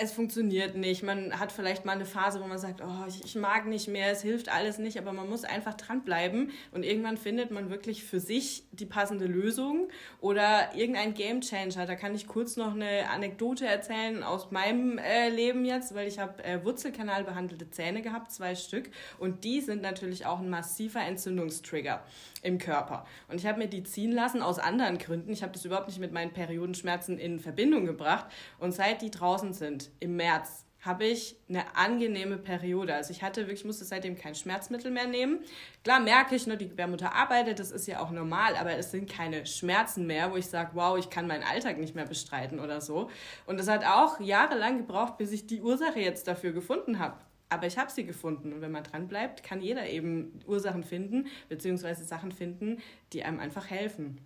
es 0.00 0.12
funktioniert 0.12 0.76
nicht. 0.76 1.02
Man 1.02 1.38
hat 1.38 1.52
vielleicht 1.52 1.84
mal 1.84 1.92
eine 1.92 2.06
Phase, 2.06 2.40
wo 2.40 2.46
man 2.46 2.58
sagt, 2.58 2.80
oh, 2.80 3.06
ich, 3.06 3.22
ich, 3.24 3.34
mag 3.34 3.66
nicht 3.66 3.86
mehr, 3.88 4.10
es 4.10 4.22
hilft 4.22 4.50
alles 4.50 4.78
nicht, 4.78 4.98
aber 4.98 5.12
man 5.12 5.28
muss 5.28 5.44
einfach 5.44 5.74
dranbleiben 5.74 6.52
und 6.72 6.84
irgendwann 6.84 7.18
findet 7.18 7.50
man 7.50 7.68
wirklich 7.68 8.04
für 8.04 8.18
sich 8.18 8.64
die 8.72 8.86
passende 8.86 9.26
Lösung 9.26 9.88
oder 10.20 10.74
irgendein 10.74 11.12
Game 11.12 11.42
Changer. 11.42 11.84
Da 11.86 11.96
kann 11.96 12.14
ich 12.14 12.26
kurz 12.26 12.56
noch 12.56 12.74
eine 12.74 13.10
Anekdote 13.10 13.66
erzählen 13.66 14.22
aus 14.22 14.50
meinem 14.50 14.96
äh, 14.98 15.28
Leben 15.28 15.64
jetzt, 15.66 15.94
weil 15.94 16.08
ich 16.08 16.18
habe 16.18 16.42
äh, 16.44 16.64
Wurzelkanal 16.64 17.24
behandelte 17.24 17.70
Zähne 17.70 18.00
gehabt, 18.00 18.32
zwei 18.32 18.54
Stück 18.54 18.90
und 19.18 19.44
die 19.44 19.60
sind 19.60 19.82
natürlich 19.82 20.24
auch 20.24 20.38
ein 20.38 20.48
massiver 20.48 21.00
Entzündungstrigger 21.00 22.02
im 22.42 22.58
Körper. 22.58 23.04
Und 23.28 23.36
ich 23.36 23.46
habe 23.46 23.58
mir 23.58 23.68
die 23.68 23.82
ziehen 23.82 24.12
lassen 24.12 24.40
aus 24.40 24.58
anderen 24.58 24.96
Gründen. 24.96 25.30
Ich 25.30 25.42
habe 25.42 25.52
das 25.52 25.64
überhaupt 25.66 25.88
nicht 25.88 26.00
mit 26.00 26.12
meinen 26.12 26.32
Periodenschmerzen 26.32 27.18
in 27.18 27.38
Verbindung 27.38 27.84
gebracht 27.84 28.26
und 28.58 28.72
seit 28.72 29.02
die 29.02 29.10
draußen 29.10 29.52
sind, 29.52 29.89
im 29.98 30.16
März 30.16 30.64
habe 30.82 31.04
ich 31.04 31.36
eine 31.48 31.76
angenehme 31.76 32.38
Periode. 32.38 32.94
Also 32.94 33.10
ich 33.10 33.22
hatte 33.22 33.42
wirklich, 33.42 33.64
musste 33.64 33.84
seitdem 33.84 34.16
kein 34.16 34.34
Schmerzmittel 34.34 34.90
mehr 34.90 35.06
nehmen. 35.06 35.40
Klar 35.84 36.00
merke 36.00 36.34
ich 36.34 36.46
nur, 36.46 36.56
die 36.56 36.68
Gebärmutter 36.68 37.14
arbeitet, 37.14 37.58
das 37.58 37.70
ist 37.70 37.86
ja 37.86 38.00
auch 38.00 38.10
normal, 38.10 38.56
aber 38.56 38.76
es 38.76 38.90
sind 38.90 39.10
keine 39.10 39.44
Schmerzen 39.44 40.06
mehr, 40.06 40.32
wo 40.32 40.36
ich 40.36 40.46
sage, 40.46 40.70
wow, 40.74 40.98
ich 40.98 41.10
kann 41.10 41.26
meinen 41.26 41.44
Alltag 41.44 41.78
nicht 41.78 41.94
mehr 41.94 42.06
bestreiten 42.06 42.60
oder 42.60 42.80
so. 42.80 43.10
Und 43.46 43.60
es 43.60 43.68
hat 43.68 43.84
auch 43.84 44.20
jahrelang 44.20 44.78
gebraucht, 44.78 45.18
bis 45.18 45.32
ich 45.32 45.46
die 45.46 45.60
Ursache 45.60 46.00
jetzt 46.00 46.26
dafür 46.26 46.52
gefunden 46.52 46.98
habe. 46.98 47.16
Aber 47.50 47.66
ich 47.66 47.76
habe 47.76 47.90
sie 47.90 48.06
gefunden 48.06 48.52
und 48.52 48.60
wenn 48.60 48.70
man 48.70 48.84
dran 48.84 49.08
bleibt, 49.08 49.42
kann 49.42 49.60
jeder 49.60 49.86
eben 49.88 50.40
Ursachen 50.46 50.84
finden, 50.84 51.26
beziehungsweise 51.48 52.04
Sachen 52.04 52.30
finden, 52.30 52.78
die 53.12 53.24
einem 53.24 53.40
einfach 53.40 53.68
helfen. 53.68 54.18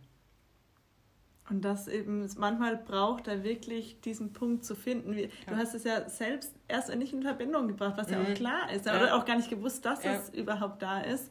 Und 1.51 1.63
das 1.63 1.89
eben 1.89 2.27
manchmal 2.39 2.77
braucht 2.77 3.29
er 3.29 3.45
wirklich 3.45 4.01
diesen 4.01 4.33
Punkt 4.33 4.65
zu 4.65 4.75
finden. 4.75 5.13
Du 5.13 5.23
ja. 5.23 5.31
hast 5.57 5.75
es 5.75 5.85
ja 5.85 6.09
selbst 6.09 6.55
erst 6.69 6.95
nicht 6.97 7.13
in 7.13 7.23
Verbindung 7.23 7.69
gebracht, 7.69 7.95
was 7.97 8.09
mhm. 8.09 8.15
ja 8.15 8.21
auch 8.23 8.29
mhm. 8.29 8.35
klar 8.35 8.73
ist. 8.73 8.87
Ja. 8.87 8.97
Oder 8.97 9.15
auch 9.15 9.27
gar 9.27 9.37
nicht 9.37 9.51
gewusst, 9.51 9.85
dass 9.85 10.05
ja. 10.05 10.15
es 10.15 10.31
überhaupt 10.31 10.81
da 10.81 11.01
ist. 11.01 11.31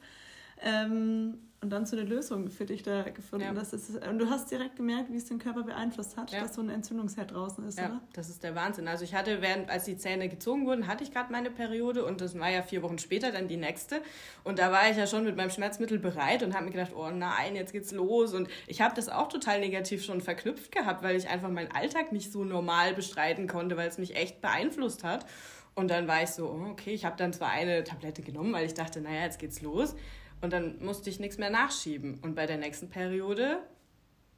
Ähm, 0.64 1.38
und 1.64 1.70
dann 1.70 1.86
so 1.86 1.96
eine 1.96 2.06
Lösung 2.06 2.50
für 2.50 2.66
dich 2.66 2.84
da 2.84 3.04
gefunden. 3.04 3.46
Ja. 3.46 3.54
Das 3.54 3.72
ist, 3.72 4.06
und 4.06 4.20
du 4.20 4.30
hast 4.30 4.52
direkt 4.52 4.76
gemerkt, 4.76 5.10
wie 5.12 5.16
es 5.16 5.26
den 5.26 5.40
Körper 5.40 5.64
beeinflusst 5.64 6.18
hat, 6.18 6.30
ja. 6.32 6.42
dass 6.42 6.56
so 6.56 6.62
ein 6.62 6.70
Entzündungsherd 6.70 7.32
draußen 7.32 7.66
ist, 7.66 7.80
ja, 7.80 7.86
oder? 7.86 8.02
das 8.12 8.30
ist 8.30 8.44
der 8.44 8.54
Wahnsinn. 8.54 8.90
Also 8.90 9.06
ich 9.06 9.16
hatte, 9.16 9.42
während, 9.42 9.70
als 9.70 9.86
die 9.86 9.98
Zähne 9.98 10.28
gezogen 10.28 10.66
wurden, 10.66 10.88
hatte 10.88 11.06
ich 11.06 11.12
gerade 11.12 11.32
meine 11.32 11.50
Periode 11.50 12.04
und 12.04 12.20
das 12.20 12.38
war 12.38 12.50
ja 12.50 12.64
vier 12.64 12.84
Wochen 12.84 12.98
später 13.00 13.32
dann 13.32 13.48
die 13.48 13.56
nächste. 13.56 14.02
Und 14.44 14.60
da 14.60 14.74
war 14.74 14.90
ich 14.90 14.98
ja 14.98 15.08
schon 15.08 15.24
mit 15.24 15.38
meinem 15.38 15.52
Schmerzmittel 15.52 16.00
bereit 16.00 16.44
und 16.44 16.54
habe 16.54 16.66
mir 16.66 16.72
gedacht, 16.72 16.92
oh 16.94 17.10
nein, 17.12 17.56
jetzt 17.56 17.72
geht's 17.72 17.94
los. 17.94 18.34
Und 18.34 18.50
ich 18.68 18.82
habe 18.82 18.94
das 18.94 19.08
auch 19.08 19.30
total 19.30 19.62
negativ 19.62 20.04
schon 20.04 20.20
verknüpft 20.20 20.74
gehabt, 20.74 21.02
weil 21.02 21.16
ich 21.16 21.30
einfach 21.30 21.50
meinen 21.50 21.72
Alltag 21.72 22.12
nicht 22.12 22.30
so 22.30 22.44
normal 22.44 22.94
bestreiten 22.94 23.48
konnte, 23.48 23.78
weil 23.78 23.88
es 23.88 23.98
mich 23.98 24.18
echt 24.18 24.42
beeinflusst 24.42 25.06
hat. 25.06 25.26
Und 25.76 25.90
dann 25.90 26.10
war 26.10 26.22
ich 26.22 26.30
so, 26.30 26.48
oh, 26.50 26.72
okay, 26.72 26.94
ich 26.94 27.06
habe 27.06 27.16
dann 27.16 27.32
zwar 27.32 27.52
eine 27.52 27.86
Tablette 27.86 28.22
genommen, 28.22 28.52
weil 28.52 28.66
ich 28.66 28.74
dachte, 28.74 29.00
naja, 29.00 29.22
jetzt 29.24 29.40
geht's 29.40 29.62
los. 29.62 29.96
Und 30.44 30.52
dann 30.52 30.84
musste 30.84 31.10
ich 31.10 31.22
nichts 31.22 31.38
mehr 31.38 31.50
nachschieben. 31.50 32.20
Und 32.22 32.36
bei 32.36 32.46
der 32.46 32.58
nächsten 32.58 32.90
Periode 32.90 33.60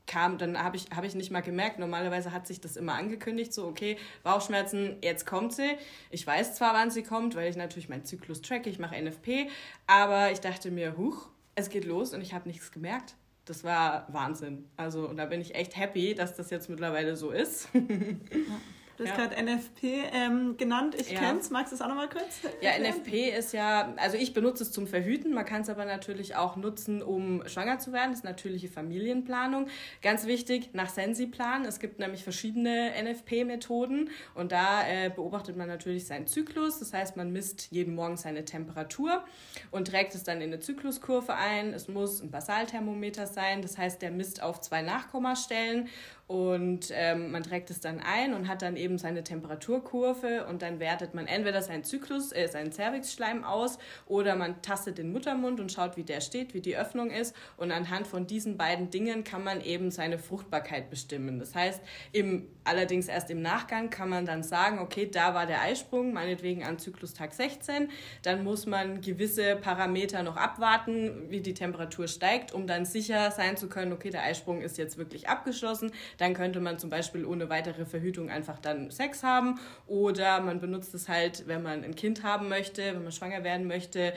kam, 0.06 0.38
dann 0.38 0.64
habe 0.64 0.78
ich, 0.78 0.92
hab 0.96 1.04
ich 1.04 1.16
nicht 1.16 1.32
mal 1.32 1.42
gemerkt. 1.42 1.80
Normalerweise 1.80 2.32
hat 2.32 2.46
sich 2.46 2.62
das 2.62 2.78
immer 2.78 2.94
angekündigt, 2.94 3.52
so, 3.52 3.66
okay, 3.66 3.98
Bauchschmerzen, 4.22 4.98
jetzt 5.02 5.26
kommt 5.26 5.54
sie. 5.54 5.72
Ich 6.12 6.28
weiß 6.28 6.54
zwar, 6.54 6.76
wann 6.76 6.92
sie 6.92 7.02
kommt, 7.02 7.34
weil 7.34 7.50
ich 7.50 7.56
natürlich 7.56 7.90
meinen 7.90 8.06
Zyklus 8.06 8.44
tracke, 8.44 8.70
ich 8.70 8.78
mache 8.78 9.02
NFP, 9.02 9.50
aber 9.88 10.32
ich 10.32 10.42
dachte 10.42 10.70
mir, 10.70 10.96
huch, 10.96 11.30
es 11.56 11.72
geht 11.72 11.86
los 11.86 12.14
und 12.14 12.22
ich 12.22 12.36
habe 12.36 12.48
nichts 12.48 12.72
gemerkt. 12.72 13.16
Das 13.46 13.64
war 13.64 14.06
Wahnsinn. 14.14 14.70
Also, 14.78 15.10
und 15.10 15.18
da 15.18 15.26
bin 15.26 15.42
ich 15.42 15.56
echt 15.56 15.76
happy, 15.76 16.14
dass 16.14 16.36
das 16.36 16.52
jetzt 16.52 16.70
mittlerweile 16.70 17.16
so 17.16 17.32
ist. 17.32 17.70
Du 18.98 19.04
hast 19.04 19.18
ja. 19.18 19.26
gerade 19.26 19.44
NFP 19.44 20.04
ähm, 20.14 20.56
genannt. 20.58 20.96
Ich 20.98 21.12
ja. 21.12 21.20
kenne 21.20 21.40
es. 21.40 21.50
Magst 21.50 21.72
du 21.72 21.76
es 21.76 21.82
auch 21.82 21.88
nochmal 21.88 22.10
kurz? 22.10 22.40
Ja, 22.62 22.72
NFP 22.80 23.30
ist 23.30 23.52
ja, 23.54 23.94
also 23.98 24.16
ich 24.16 24.34
benutze 24.34 24.64
es 24.64 24.72
zum 24.72 24.88
Verhüten. 24.88 25.34
Man 25.34 25.46
kann 25.46 25.62
es 25.62 25.70
aber 25.70 25.84
natürlich 25.84 26.36
auch 26.36 26.56
nutzen, 26.56 27.02
um 27.02 27.46
schwanger 27.48 27.80
zu 27.80 27.92
werden. 27.92 28.12
Das 28.12 28.20
ist 28.20 28.24
natürliche 28.24 28.70
Familienplanung. 28.70 29.68
Ganz 30.02 30.26
wichtig, 30.26 30.70
nach 30.74 30.90
Sensiplan. 30.90 31.66
Es 31.66 31.80
gibt 31.80 32.00
nämlich 32.00 32.24
verschiedene 32.24 32.94
NFP-Methoden 33.04 34.10
und 34.34 34.54
da 34.54 34.88
äh, 34.88 35.10
beobachtet 35.10 35.58
man 35.58 35.68
natürlich 35.68 36.08
seinen 36.08 36.28
Zyklus. 36.28 36.80
Das 36.80 36.94
heißt, 36.94 37.18
man 37.18 37.34
misst 37.34 37.68
jeden 37.72 37.96
Morgen 37.96 38.16
seine 38.16 38.46
Temperatur 38.46 39.26
und 39.72 39.90
trägt 39.90 40.16
es 40.16 40.24
dann 40.24 40.38
in 40.38 40.54
eine 40.54 40.60
Zykluskurve 40.60 41.36
ein. 41.36 41.74
Es 41.74 41.90
muss 41.90 42.22
ein 42.22 42.32
Basalthermometer 42.32 43.28
sein. 43.28 43.62
Das 43.62 43.78
heißt, 43.78 44.02
der 44.02 44.12
misst 44.12 44.42
auf 44.42 44.62
zwei 44.62 44.82
Nachkommastellen 44.82 45.90
und 46.28 46.92
ähm, 46.92 47.32
man 47.32 47.44
trägt 47.44 47.70
es 47.70 47.82
dann 47.82 48.00
ein 48.00 48.34
und 48.34 48.48
hat 48.48 48.64
dann 48.64 48.78
eben 48.78 48.98
seine 48.98 49.24
Temperaturkurve 49.24 50.48
und 50.48 50.64
dann 50.64 50.80
wertet 50.80 51.14
man 51.14 51.28
entweder 51.28 51.62
seinen 51.62 51.84
Zyklus, 51.84 52.32
äh, 52.32 52.48
seinen 52.48 52.72
Cervixschleim 52.72 53.44
aus 53.44 53.78
oder 54.08 54.36
man 54.36 54.60
tastet 54.64 54.98
den 54.98 55.12
Muttermund 55.12 55.60
und 55.60 55.72
schaut, 55.72 55.98
wie 55.98 56.04
der 56.04 56.22
steht, 56.22 56.56
wie 56.56 56.62
die 56.62 56.76
Öffnung 56.76 57.12
ist. 57.12 57.36
Und 57.58 57.72
anhand 57.72 58.08
von 58.08 58.26
diesen 58.26 58.58
beiden 58.58 58.90
Dingen 58.90 59.24
kann 59.24 59.44
man 59.44 59.62
eben 59.62 59.92
seine 59.92 60.18
Fruchtbarkeit 60.18 60.90
bestimmen. 60.90 61.38
Das 61.38 61.54
heißt, 61.54 61.80
im, 62.12 62.48
allerdings 62.64 63.08
erst 63.08 63.30
im 63.30 63.44
Nachgang 63.44 63.92
kann 63.92 64.10
man 64.10 64.26
dann 64.26 64.42
sagen, 64.42 64.80
okay, 64.80 65.08
da 65.08 65.36
war 65.36 65.46
der 65.46 65.62
Eisprung, 65.62 66.12
meinetwegen 66.12 66.64
an 66.64 66.80
Zyklustag 66.80 67.34
16, 67.34 67.90
dann 68.24 68.44
muss 68.44 68.66
man 68.66 69.02
gewisse 69.02 69.58
Parameter 69.58 70.24
noch 70.24 70.38
abwarten, 70.38 71.30
wie 71.30 71.42
die 71.42 71.54
Temperatur 71.54 72.08
steigt, 72.08 72.52
um 72.52 72.66
dann 72.66 72.86
sicher 72.86 73.30
sein 73.30 73.58
zu 73.58 73.70
können, 73.70 73.94
okay, 73.94 74.10
der 74.10 74.24
Eisprung 74.24 74.62
ist 74.62 74.80
jetzt 74.80 74.98
wirklich 74.98 75.30
abgeschlossen 75.30 75.92
dann 76.18 76.34
könnte 76.34 76.60
man 76.60 76.80
zum 76.80 76.90
Beispiel 76.90 77.26
ohne 77.26 77.50
weitere 77.50 77.86
Verhütung 77.86 78.30
einfach 78.30 78.60
dann 78.60 78.92
Sex 78.92 79.24
haben 79.24 79.60
oder 79.88 80.42
man 80.42 80.60
benutzt 80.60 80.94
es 80.94 81.10
halt, 81.10 81.48
wenn 81.48 81.64
man 81.64 81.84
ein 81.84 81.96
Kind 81.96 82.24
haben 82.24 82.50
möchte, 82.50 82.82
wenn 82.94 83.04
man 83.04 83.12
schwanger 83.12 83.44
werden 83.44 83.68
möchte, 83.68 84.14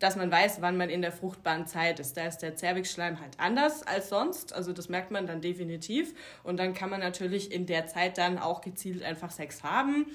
dass 0.00 0.16
man 0.16 0.30
weiß, 0.32 0.62
wann 0.62 0.76
man 0.76 0.88
in 0.88 1.02
der 1.02 1.12
fruchtbaren 1.12 1.66
Zeit 1.66 2.00
ist. 2.00 2.16
Da 2.16 2.26
ist 2.26 2.38
der 2.38 2.56
Zervixschleim 2.56 3.20
halt 3.20 3.38
anders 3.38 3.82
als 3.82 4.08
sonst. 4.08 4.52
Also 4.52 4.72
das 4.72 4.88
merkt 4.88 5.10
man 5.10 5.26
dann 5.26 5.42
definitiv. 5.42 6.14
Und 6.42 6.58
dann 6.58 6.72
kann 6.74 6.90
man 6.90 7.00
natürlich 7.00 7.52
in 7.52 7.66
der 7.66 7.86
Zeit 7.86 8.18
dann 8.18 8.38
auch 8.38 8.62
gezielt 8.62 9.02
einfach 9.02 9.30
Sex 9.30 9.62
haben. 9.62 10.06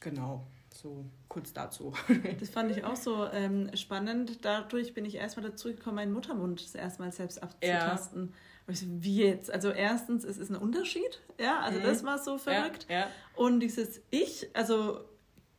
Genau, 0.00 0.46
so 0.72 1.04
kurz 1.28 1.52
dazu. 1.52 1.92
Das 2.40 2.50
fand 2.50 2.70
ich 2.70 2.84
auch 2.84 2.96
so 2.96 3.26
ähm, 3.32 3.70
spannend. 3.74 4.44
Dadurch 4.44 4.94
bin 4.94 5.04
ich 5.04 5.16
erstmal 5.16 5.50
dazu 5.50 5.68
gekommen, 5.68 5.96
meinen 5.96 6.12
Muttermund 6.12 6.62
das 6.62 6.76
erstmal 6.76 7.10
selbst 7.10 7.42
abzutasten. 7.42 8.28
Ja. 8.28 8.34
Und 8.66 8.74
ich 8.74 8.80
so, 8.80 8.86
wie 8.88 9.22
jetzt? 9.22 9.50
Also 9.50 9.70
erstens, 9.70 10.24
es 10.24 10.38
ist 10.38 10.50
ein 10.50 10.56
Unterschied, 10.56 11.22
ja, 11.38 11.60
also 11.60 11.78
mhm. 11.78 11.84
das 11.84 12.04
war 12.04 12.18
so 12.18 12.36
verrückt. 12.36 12.86
Ja, 12.88 13.00
ja. 13.00 13.06
Und 13.34 13.60
dieses 13.60 14.00
Ich, 14.10 14.48
also 14.54 15.00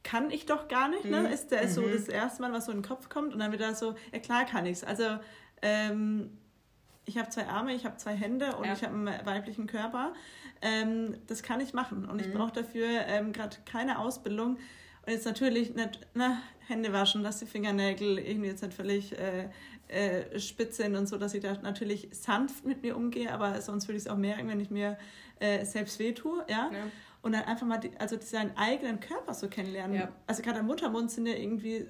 kann 0.03 0.31
ich 0.31 0.45
doch 0.45 0.67
gar 0.67 0.87
nicht, 0.87 1.05
ne? 1.05 1.21
Mhm. 1.21 1.25
Ist 1.27 1.51
der 1.51 1.65
mhm. 1.65 1.69
so 1.69 1.87
das 1.87 2.07
erste 2.07 2.41
Mal, 2.41 2.53
was 2.53 2.65
so 2.65 2.71
in 2.71 2.79
den 2.79 2.87
Kopf 2.87 3.09
kommt 3.09 3.33
und 3.33 3.39
dann 3.39 3.51
wieder 3.51 3.73
so, 3.75 3.95
ja 4.13 4.19
klar 4.19 4.45
kann 4.45 4.65
ich 4.65 4.77
es. 4.77 4.83
Also 4.83 5.19
ähm, 5.61 6.37
ich 7.05 7.17
habe 7.17 7.29
zwei 7.29 7.47
Arme, 7.47 7.73
ich 7.73 7.85
habe 7.85 7.97
zwei 7.97 8.13
Hände 8.13 8.55
und 8.57 8.65
ja. 8.65 8.73
ich 8.73 8.83
habe 8.83 8.93
einen 8.93 9.25
weiblichen 9.25 9.67
Körper. 9.67 10.13
Ähm, 10.61 11.17
das 11.27 11.43
kann 11.43 11.61
ich 11.61 11.73
machen 11.73 12.05
und 12.05 12.15
mhm. 12.15 12.19
ich 12.21 12.33
brauche 12.33 12.51
dafür 12.51 12.87
ähm, 13.07 13.31
gerade 13.31 13.57
keine 13.65 13.99
Ausbildung. 13.99 14.57
Und 15.05 15.13
jetzt 15.13 15.25
natürlich 15.25 15.73
nicht 15.75 16.01
na, 16.13 16.41
Hände 16.67 16.91
waschen, 16.91 17.23
dass 17.23 17.39
die 17.39 17.45
Fingernägel 17.45 18.19
irgendwie 18.19 18.49
jetzt 18.49 18.61
nicht 18.61 18.73
völlig 18.73 19.17
äh, 19.17 19.49
äh, 19.87 20.39
spitz 20.39 20.77
sind 20.77 20.95
und 20.95 21.07
so, 21.07 21.17
dass 21.17 21.33
ich 21.33 21.41
da 21.41 21.53
natürlich 21.61 22.09
sanft 22.11 22.65
mit 22.65 22.81
mir 22.81 22.95
umgehe, 22.95 23.31
aber 23.31 23.61
sonst 23.61 23.87
würde 23.87 23.97
ich 23.97 24.05
es 24.05 24.09
auch 24.09 24.17
merken, 24.17 24.47
wenn 24.47 24.59
ich 24.59 24.69
mir 24.69 24.97
äh, 25.39 25.65
selbst 25.65 25.99
wehtue. 25.99 26.45
Ja? 26.49 26.69
ja? 26.71 26.91
Und 27.21 27.33
dann 27.33 27.43
einfach 27.43 27.65
mal 27.65 27.77
die, 27.77 27.91
also 27.97 28.17
seinen 28.19 28.55
eigenen 28.57 28.99
Körper 28.99 29.33
so 29.33 29.47
kennenlernen. 29.47 29.95
Ja. 29.95 30.09
Also 30.27 30.41
gerade 30.41 30.59
am 30.59 30.67
Muttermund 30.67 31.11
sind 31.11 31.25
ja 31.25 31.35
irgendwie 31.35 31.85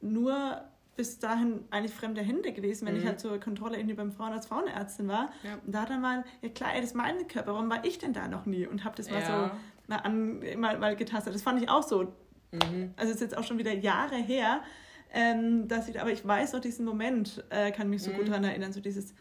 nur 0.00 0.62
bis 0.96 1.18
dahin 1.18 1.64
eigentlich 1.70 1.94
fremde 1.94 2.20
Hände 2.20 2.52
gewesen, 2.52 2.86
wenn 2.86 2.94
mhm. 2.94 3.00
ich 3.00 3.06
halt 3.06 3.20
zur 3.20 3.38
Kontrolle 3.40 3.78
irgendwie 3.78 3.94
beim 3.94 4.12
Frauenarzt 4.12 4.48
Frauenärztin 4.48 5.08
war. 5.08 5.30
Ja. 5.42 5.58
Und 5.64 5.74
da 5.74 5.86
dann 5.86 6.02
mal, 6.02 6.24
ja 6.42 6.48
klar, 6.50 6.74
ey, 6.74 6.80
das 6.80 6.90
ist 6.90 6.96
mein 6.96 7.26
Körper, 7.26 7.54
warum 7.54 7.70
war 7.70 7.84
ich 7.84 7.98
denn 7.98 8.12
da 8.12 8.28
noch 8.28 8.46
nie? 8.46 8.66
Und 8.66 8.84
habe 8.84 8.96
das 8.96 9.10
mal 9.10 9.22
so 9.22 9.50
mal, 9.86 9.96
an, 9.96 10.40
mal, 10.58 10.78
mal 10.78 10.96
getastet. 10.96 11.34
Das 11.34 11.42
fand 11.42 11.62
ich 11.62 11.68
auch 11.68 11.82
so. 11.82 12.12
Mhm. 12.52 12.92
Also 12.96 13.12
ist 13.12 13.20
jetzt 13.20 13.36
auch 13.36 13.44
schon 13.44 13.58
wieder 13.58 13.72
Jahre 13.72 14.16
her, 14.16 14.62
ähm, 15.12 15.68
dass 15.68 15.88
ich, 15.88 16.00
aber 16.00 16.10
ich 16.10 16.26
weiß 16.26 16.52
noch 16.52 16.60
diesen 16.60 16.84
Moment, 16.84 17.44
äh, 17.50 17.72
kann 17.72 17.90
mich 17.90 18.02
so 18.02 18.10
mhm. 18.10 18.16
gut 18.16 18.28
daran 18.28 18.44
erinnern, 18.44 18.72
so 18.72 18.80
dieses 18.80 19.14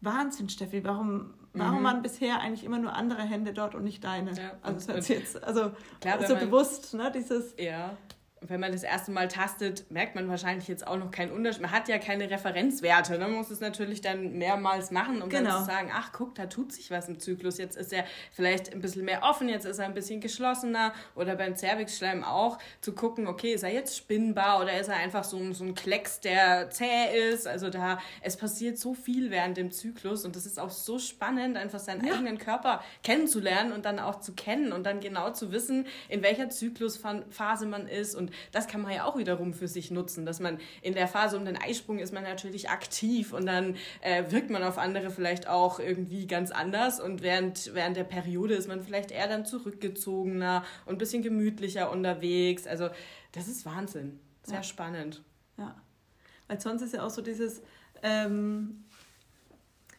Wahnsinn, 0.00 0.48
Steffi, 0.48 0.84
warum, 0.84 1.34
warum 1.52 1.80
mhm. 1.80 1.84
waren 1.84 2.02
bisher 2.02 2.40
eigentlich 2.40 2.64
immer 2.64 2.78
nur 2.78 2.94
andere 2.94 3.22
Hände 3.22 3.52
dort 3.52 3.74
und 3.74 3.84
nicht 3.84 4.04
deine? 4.04 4.32
Ja, 4.32 4.52
also 4.62 4.92
das 4.92 5.08
jetzt, 5.08 5.42
also 5.42 5.72
klar, 6.00 6.24
so 6.26 6.36
bewusst, 6.36 6.94
ne, 6.94 7.10
dieses... 7.14 7.54
Ja, 7.58 7.96
wenn 8.40 8.60
man 8.60 8.72
das 8.72 8.82
erste 8.82 9.10
Mal 9.10 9.28
tastet, 9.28 9.90
merkt 9.90 10.14
man 10.14 10.28
wahrscheinlich 10.28 10.68
jetzt 10.68 10.86
auch 10.86 10.96
noch 10.96 11.10
keinen 11.10 11.32
Unterschied. 11.32 11.62
Man 11.62 11.72
hat 11.72 11.88
ja 11.88 11.98
keine 11.98 12.30
Referenzwerte. 12.30 13.12
Ne? 13.12 13.20
Man 13.20 13.32
muss 13.32 13.50
es 13.50 13.60
natürlich 13.60 14.00
dann 14.00 14.38
mehrmals 14.38 14.90
machen, 14.90 15.22
um 15.22 15.28
genau. 15.28 15.50
dann 15.50 15.60
zu 15.60 15.66
sagen, 15.66 15.90
ach 15.92 16.12
guck, 16.12 16.34
da 16.34 16.46
tut 16.46 16.72
sich 16.72 16.90
was 16.90 17.08
im 17.08 17.18
Zyklus. 17.18 17.58
Jetzt 17.58 17.76
ist 17.76 17.92
er 17.92 18.04
vielleicht 18.32 18.72
ein 18.72 18.80
bisschen 18.80 19.04
mehr 19.04 19.22
offen, 19.22 19.48
jetzt 19.48 19.64
ist 19.64 19.78
er 19.78 19.86
ein 19.86 19.94
bisschen 19.94 20.20
geschlossener. 20.20 20.92
Oder 21.14 21.36
beim 21.36 21.56
Zervixschleim 21.56 22.24
auch 22.24 22.58
zu 22.80 22.92
gucken, 22.92 23.26
okay, 23.26 23.52
ist 23.52 23.62
er 23.62 23.72
jetzt 23.72 23.96
spinnbar 23.96 24.60
oder 24.60 24.78
ist 24.78 24.88
er 24.88 24.96
einfach 24.96 25.24
so, 25.24 25.36
ein, 25.36 25.54
so 25.54 25.64
ein 25.64 25.74
Klecks, 25.74 26.20
der 26.20 26.70
zäh 26.70 27.30
ist. 27.32 27.46
Also 27.46 27.70
da, 27.70 27.98
es 28.22 28.36
passiert 28.36 28.78
so 28.78 28.94
viel 28.94 29.30
während 29.30 29.56
dem 29.56 29.70
Zyklus 29.70 30.24
und 30.24 30.36
das 30.36 30.46
ist 30.46 30.58
auch 30.58 30.70
so 30.70 30.98
spannend, 30.98 31.56
einfach 31.56 31.78
seinen 31.78 32.06
ja. 32.06 32.14
eigenen 32.14 32.38
Körper 32.38 32.82
kennenzulernen 33.02 33.72
und 33.72 33.84
dann 33.84 33.98
auch 33.98 34.20
zu 34.20 34.32
kennen 34.34 34.72
und 34.72 34.84
dann 34.84 35.00
genau 35.00 35.30
zu 35.30 35.52
wissen, 35.52 35.86
in 36.08 36.22
welcher 36.22 36.48
Zyklusphase 36.50 37.66
man 37.66 37.86
ist 37.88 38.14
und 38.14 38.27
und 38.28 38.34
das 38.52 38.66
kann 38.66 38.82
man 38.82 38.92
ja 38.92 39.04
auch 39.04 39.16
wiederum 39.16 39.52
für 39.52 39.68
sich 39.68 39.90
nutzen, 39.90 40.26
dass 40.26 40.40
man 40.40 40.58
in 40.82 40.94
der 40.94 41.08
Phase 41.08 41.36
um 41.36 41.44
den 41.44 41.56
Eisprung 41.56 41.98
ist 41.98 42.12
man 42.12 42.22
natürlich 42.22 42.70
aktiv 42.70 43.32
und 43.32 43.46
dann 43.46 43.76
äh, 44.00 44.30
wirkt 44.30 44.50
man 44.50 44.62
auf 44.62 44.78
andere 44.78 45.10
vielleicht 45.10 45.48
auch 45.48 45.80
irgendwie 45.80 46.26
ganz 46.26 46.50
anders 46.50 47.00
und 47.00 47.22
während, 47.22 47.74
während 47.74 47.96
der 47.96 48.04
Periode 48.04 48.54
ist 48.54 48.68
man 48.68 48.82
vielleicht 48.82 49.10
eher 49.10 49.28
dann 49.28 49.44
zurückgezogener 49.44 50.64
und 50.86 50.94
ein 50.94 50.98
bisschen 50.98 51.22
gemütlicher 51.22 51.90
unterwegs. 51.90 52.66
Also 52.66 52.88
das 53.32 53.48
ist 53.48 53.66
Wahnsinn. 53.66 54.18
Sehr 54.42 54.56
ja. 54.56 54.62
spannend. 54.62 55.22
Ja. 55.56 55.74
Weil 56.46 56.60
sonst 56.60 56.82
ist 56.82 56.94
ja 56.94 57.02
auch 57.04 57.10
so 57.10 57.20
dieses, 57.20 57.62
ähm, 58.02 58.84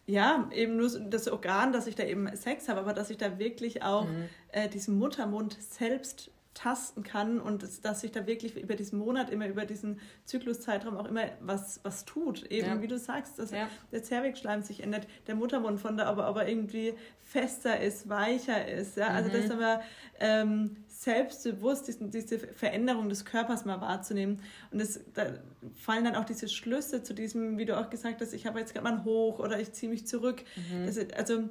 ja, 0.09 0.49
eben 0.51 0.77
nur 0.77 0.89
das 0.89 1.27
Organ, 1.27 1.71
dass 1.71 1.85
ich 1.85 1.95
da 1.95 2.03
eben 2.03 2.35
Sex 2.35 2.67
habe, 2.67 2.79
aber 2.79 2.93
dass 2.93 3.11
ich 3.11 3.17
da 3.17 3.37
wirklich 3.37 3.83
auch 3.83 4.05
mhm. 4.05 4.29
äh, 4.51 4.67
diesen 4.67 4.97
Muttermund 4.97 5.55
selbst 5.61 6.31
tasten 6.60 7.04
kann 7.04 7.39
und 7.39 7.63
dass, 7.86 8.02
sich 8.02 8.12
da 8.12 8.28
wirklich 8.28 8.58
über 8.58 8.76
diesen 8.76 9.00
Monat, 9.00 9.30
immer 9.30 9.48
über 9.48 9.65
diesen 9.65 10.02
Zykluszeitraum 10.26 10.98
auch 10.98 11.06
immer 11.06 11.24
was, 11.39 11.80
was 11.84 12.04
tut. 12.04 12.43
Eben, 12.52 12.67
ja. 12.67 12.82
wie 12.82 12.88
du 12.88 12.98
sagst, 12.98 13.39
dass 13.39 13.52
ja. 13.52 13.69
der 13.93 14.04
Zervixschleim 14.04 14.62
sich 14.62 14.84
ändert, 14.84 15.08
der 15.28 15.36
Muttermund 15.36 15.80
von 15.80 15.95
da 15.95 16.08
aber, 16.08 16.26
aber 16.26 16.50
irgendwie 16.50 16.95
fester 17.22 17.80
ist, 17.80 18.10
weicher 18.10 18.67
ist. 18.67 18.98
Ja? 18.98 19.08
Also, 19.08 19.30
mhm. 19.30 19.34
dass 19.34 19.52
aber 19.52 19.82
ähm, 20.19 20.76
selbstbewusst 20.88 21.88
diesen, 21.88 22.12
diese 22.12 22.39
Veränderung 22.39 23.08
des 23.08 23.24
Körpers 23.24 23.63
mal 23.63 23.80
wahrzunehmen. 23.80 24.41
Und 24.72 24.82
das, 24.82 25.00
da 25.13 25.28
fallen 25.76 26.04
dann 26.04 26.15
auch 26.15 26.26
diese 26.26 26.50
Schlüsse 26.50 27.04
zu 27.04 27.13
diesem, 27.13 27.58
wie 27.58 27.65
du 27.65 27.80
auch 27.80 27.89
gesagt 27.89 28.19
hast, 28.19 28.34
ich 28.34 28.45
habe 28.45 28.60
jetzt 28.60 28.74
gerade 28.74 28.84
mal 28.84 28.95
ein 28.95 29.06
Hoch 29.06 29.39
oder 29.39 29.62
ich 29.62 29.72
ziehe 29.72 29.89
mich 29.89 30.08
zurück. 30.08 30.43
Mhm. 30.58 30.88
Das, 30.88 30.98
also 31.15 31.48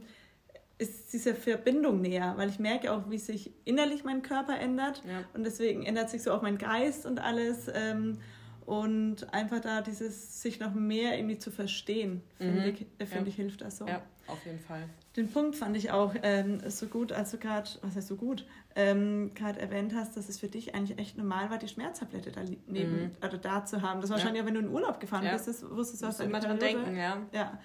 ist 0.79 1.13
diese 1.13 1.35
Verbindung 1.35 2.01
näher, 2.01 2.35
weil 2.37 2.49
ich 2.49 2.59
merke 2.59 2.93
auch, 2.93 3.11
wie 3.11 3.19
sich 3.19 3.53
innerlich 3.65 4.05
mein 4.05 4.23
Körper 4.23 4.59
ändert 4.59 5.03
ja. 5.07 5.25
und 5.35 5.45
deswegen 5.45 5.85
ändert 5.85 6.09
sich 6.09 6.23
so 6.23 6.33
auch 6.33 6.43
mein 6.43 6.57
Geist 6.57 7.05
und 7.05 7.19
alles 7.19 7.67
ähm, 7.75 8.19
und 8.65 9.33
einfach 9.33 9.61
da 9.61 9.81
dieses 9.81 10.43
sich 10.43 10.61
noch 10.61 10.75
mehr 10.75 11.17
irgendwie 11.17 11.39
zu 11.39 11.51
verstehen, 11.51 12.23
finde 12.37 12.61
mhm. 12.61 12.69
ich, 12.69 12.87
äh, 12.99 13.07
find 13.07 13.23
ja. 13.23 13.29
ich, 13.29 13.35
hilft 13.35 13.63
das 13.63 13.79
so. 13.79 13.87
Ja, 13.87 14.03
auf 14.27 14.45
jeden 14.45 14.61
Fall. 14.61 14.85
Den 15.17 15.29
Punkt 15.33 15.57
fand 15.57 15.77
ich 15.77 15.91
auch 15.91 16.15
ähm, 16.23 16.61
so 16.69 16.87
gut, 16.87 17.11
als 17.11 17.31
du 17.31 17.39
gerade, 17.39 17.69
was 17.81 17.97
heißt 17.97 18.09
so 18.09 18.17
gut, 18.17 18.47
ähm, 18.77 19.33
gerade 19.35 19.59
erwähnt 19.59 19.95
hast, 19.97 20.17
dass 20.17 20.29
es 20.29 20.39
für 20.39 20.49
dich 20.49 20.75
eigentlich 20.75 20.99
echt 20.99 21.17
normal 21.17 21.51
war, 21.51 21.59
die 21.59 21.67
Schmerztablette 21.67 22.31
da 22.31 22.43
neben, 22.67 23.05
mhm. 23.05 23.11
oder 23.27 23.39
da 23.39 23.65
zu 23.65 23.83
haben. 23.83 24.01
Das 24.01 24.11
war 24.11 24.19
wahrscheinlich 24.19 24.43
ja, 24.43 24.47
wenn 24.47 24.55
du 24.55 24.61
in 24.61 24.69
Urlaub 24.69 25.01
gefahren 25.01 25.27
bist, 25.33 25.49
das 25.49 25.69
wusstest 25.69 26.03
du, 26.03 26.07
was 26.07 26.21
immer 26.21 26.39
dran 26.39 26.59
denken, 26.59 26.95
ja. 26.97 27.23
ja. 27.33 27.59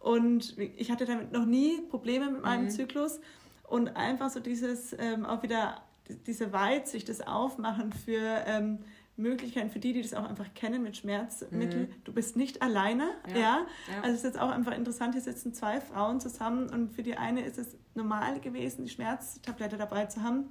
Und 0.00 0.58
ich 0.58 0.90
hatte 0.90 1.04
damit 1.04 1.30
noch 1.30 1.44
nie 1.44 1.80
Probleme 1.82 2.30
mit 2.30 2.42
meinem 2.42 2.64
mhm. 2.64 2.70
Zyklus. 2.70 3.20
Und 3.64 3.96
einfach 3.96 4.30
so 4.30 4.40
dieses, 4.40 4.96
ähm, 4.98 5.24
auch 5.24 5.42
wieder 5.44 5.82
diese 6.26 6.52
Weitsicht, 6.52 7.08
das 7.08 7.20
Aufmachen 7.20 7.92
für 7.92 8.42
ähm, 8.46 8.80
Möglichkeiten 9.20 9.70
für 9.70 9.78
die, 9.78 9.92
die 9.92 10.02
das 10.02 10.14
auch 10.14 10.28
einfach 10.28 10.52
kennen 10.54 10.82
mit 10.82 10.96
Schmerzmitteln. 10.96 11.88
Mhm. 11.88 12.04
Du 12.04 12.12
bist 12.12 12.36
nicht 12.36 12.62
alleine, 12.62 13.10
ja. 13.28 13.36
ja. 13.36 13.40
ja. 13.40 13.66
Also 14.02 14.10
es 14.10 14.16
ist 14.18 14.24
jetzt 14.24 14.40
auch 14.40 14.50
einfach 14.50 14.72
interessant, 14.76 15.14
hier 15.14 15.22
sitzen 15.22 15.54
zwei 15.54 15.80
Frauen 15.80 16.20
zusammen 16.20 16.70
und 16.70 16.92
für 16.92 17.02
die 17.02 17.16
eine 17.16 17.44
ist 17.44 17.58
es 17.58 17.76
normal 17.94 18.40
gewesen, 18.40 18.84
die 18.84 18.90
Schmerztablette 18.90 19.76
dabei 19.76 20.06
zu 20.06 20.22
haben. 20.22 20.48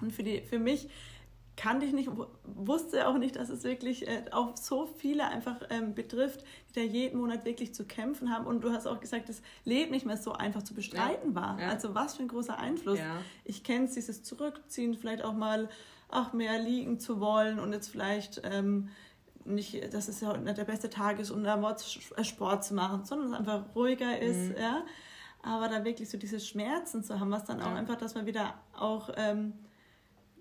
Und 0.00 0.12
für, 0.12 0.22
die, 0.22 0.40
für 0.40 0.58
mich 0.58 0.88
kannte 1.58 1.84
ich 1.84 1.92
nicht, 1.92 2.08
wusste 2.44 3.08
auch 3.08 3.18
nicht, 3.18 3.34
dass 3.34 3.48
es 3.48 3.64
wirklich 3.64 4.06
äh, 4.06 4.26
auch 4.30 4.56
so 4.56 4.86
viele 4.86 5.26
einfach 5.26 5.56
ähm, 5.70 5.92
betrifft, 5.92 6.44
die 6.70 6.74
da 6.74 6.80
jeden 6.80 7.18
Monat 7.18 7.44
wirklich 7.44 7.74
zu 7.74 7.84
kämpfen 7.84 8.32
haben. 8.32 8.46
Und 8.46 8.62
du 8.62 8.70
hast 8.70 8.86
auch 8.86 9.00
gesagt, 9.00 9.28
das 9.28 9.42
Leben 9.64 9.90
nicht 9.90 10.06
mehr 10.06 10.16
so 10.16 10.32
einfach 10.32 10.62
zu 10.62 10.72
bestreiten 10.72 11.30
ja. 11.30 11.34
war. 11.34 11.60
Ja. 11.60 11.68
Also 11.70 11.96
was 11.96 12.14
für 12.14 12.22
ein 12.22 12.28
großer 12.28 12.56
Einfluss. 12.58 13.00
Ja. 13.00 13.16
Ich 13.44 13.64
kenne 13.64 13.86
es, 13.86 13.94
dieses 13.94 14.22
Zurückziehen, 14.22 14.94
vielleicht 14.94 15.24
auch 15.24 15.34
mal 15.34 15.68
auch 16.08 16.32
mehr 16.32 16.60
liegen 16.60 17.00
zu 17.00 17.20
wollen 17.20 17.58
und 17.58 17.72
jetzt 17.72 17.88
vielleicht 17.88 18.40
ähm, 18.44 18.88
nicht, 19.44 19.92
dass 19.92 20.06
es 20.06 20.20
ja 20.20 20.36
nicht 20.36 20.56
der 20.56 20.64
beste 20.64 20.88
Tag 20.88 21.18
ist, 21.18 21.32
um 21.32 21.42
da 21.42 21.76
äh, 22.16 22.24
Sport 22.24 22.64
zu 22.64 22.74
machen, 22.74 23.04
sondern 23.04 23.32
es 23.32 23.38
einfach 23.38 23.64
ruhiger 23.74 24.18
ist. 24.20 24.50
Mhm. 24.50 24.56
Ja? 24.58 24.84
Aber 25.42 25.68
da 25.68 25.84
wirklich 25.84 26.08
so 26.08 26.18
diese 26.18 26.38
Schmerzen 26.38 27.02
zu 27.02 27.18
haben, 27.18 27.32
was 27.32 27.44
dann 27.44 27.60
auch 27.60 27.72
einfach, 27.72 27.96
dass 27.96 28.14
man 28.14 28.26
wieder 28.26 28.54
auch... 28.78 29.10
Ähm, 29.16 29.54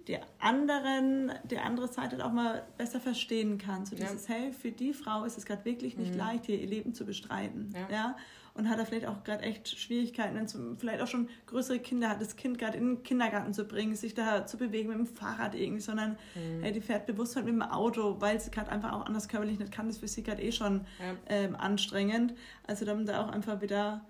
die 0.08 0.18
anderen, 0.40 1.32
die 1.44 1.58
andere 1.58 1.88
Seite 1.88 2.24
auch 2.26 2.32
mal 2.32 2.64
besser 2.78 3.00
verstehen 3.00 3.58
kann. 3.58 3.86
So 3.86 3.96
dieses, 3.96 4.28
ja. 4.28 4.36
hey, 4.36 4.54
für 4.54 4.72
die 4.72 4.94
Frau 4.94 5.26
ist 5.26 5.38
es 5.38 5.46
gerade 5.46 5.66
wirklich 5.66 5.98
nicht 5.98 6.14
mhm. 6.14 6.20
leicht, 6.20 6.46
hier 6.46 6.60
ihr 6.60 6.68
Leben 6.68 6.94
zu 6.94 7.06
bestreiten. 7.06 7.74
Ja. 7.74 7.96
ja? 7.96 8.18
Und 8.54 8.70
hat 8.70 8.80
da 8.80 8.86
vielleicht 8.86 9.06
auch 9.06 9.24
gerade 9.24 9.44
echt 9.44 9.68
Schwierigkeiten, 9.78 10.36
wenn 10.36 10.46
es 10.46 10.58
vielleicht 10.80 11.02
auch 11.02 11.08
schon 11.08 11.30
größere 11.46 11.78
Kinder 11.78 12.10
hat, 12.10 12.22
das 12.22 12.36
Kind 12.36 12.58
gerade 12.58 12.78
in 12.78 12.96
den 12.96 13.04
Kindergarten 13.04 13.54
zu 13.54 13.66
bringen, 13.66 13.96
sich 13.96 14.16
da 14.16 14.48
zu 14.48 14.58
bewegen 14.58 14.90
mit 14.90 14.98
dem 14.98 15.06
Fahrrad 15.06 15.54
irgendwie, 15.54 15.82
sondern 15.82 16.18
mhm. 16.34 16.64
hey, 16.64 16.72
die 16.72 16.82
fährt 16.82 17.06
bewusst 17.06 17.36
halt 17.36 17.46
mit 17.46 17.54
dem 17.54 17.62
Auto, 17.62 18.20
weil 18.20 18.40
sie 18.40 18.50
gerade 18.50 18.72
einfach 18.72 18.94
auch 18.94 19.06
anders 19.06 19.28
körperlich 19.28 19.60
nicht 19.60 19.72
kann. 19.72 19.86
Das 19.86 19.98
ist 19.98 20.00
für 20.00 20.08
sie 20.08 20.24
gerade 20.24 20.42
eh 20.42 20.52
schon 20.52 20.88
ja. 21.00 21.14
ähm, 21.28 21.56
anstrengend. 21.56 22.34
Also 22.66 22.86
dann 22.86 23.06
da 23.06 23.24
auch 23.24 23.30
einfach 23.30 23.62
wieder 23.62 24.02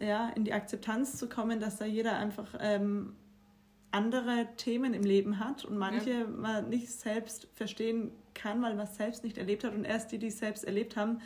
ja, 0.00 0.28
in 0.34 0.44
die 0.44 0.52
Akzeptanz 0.52 1.16
zu 1.16 1.28
kommen, 1.28 1.58
dass 1.58 1.76
da 1.76 1.86
jeder 1.86 2.18
einfach 2.18 2.54
ähm, 2.60 3.14
andere 3.90 4.46
Themen 4.56 4.94
im 4.94 5.02
Leben 5.02 5.38
hat 5.38 5.64
und 5.64 5.78
manche 5.78 6.10
ja. 6.10 6.26
man 6.26 6.68
nicht 6.68 6.90
selbst 6.90 7.48
verstehen 7.54 8.12
kann, 8.34 8.62
weil 8.62 8.74
man 8.74 8.86
es 8.86 8.96
selbst 8.96 9.24
nicht 9.24 9.38
erlebt 9.38 9.64
hat 9.64 9.74
und 9.74 9.84
erst 9.84 10.12
die, 10.12 10.18
die 10.18 10.28
es 10.28 10.38
selbst 10.38 10.64
erlebt 10.64 10.96
haben, 10.96 11.20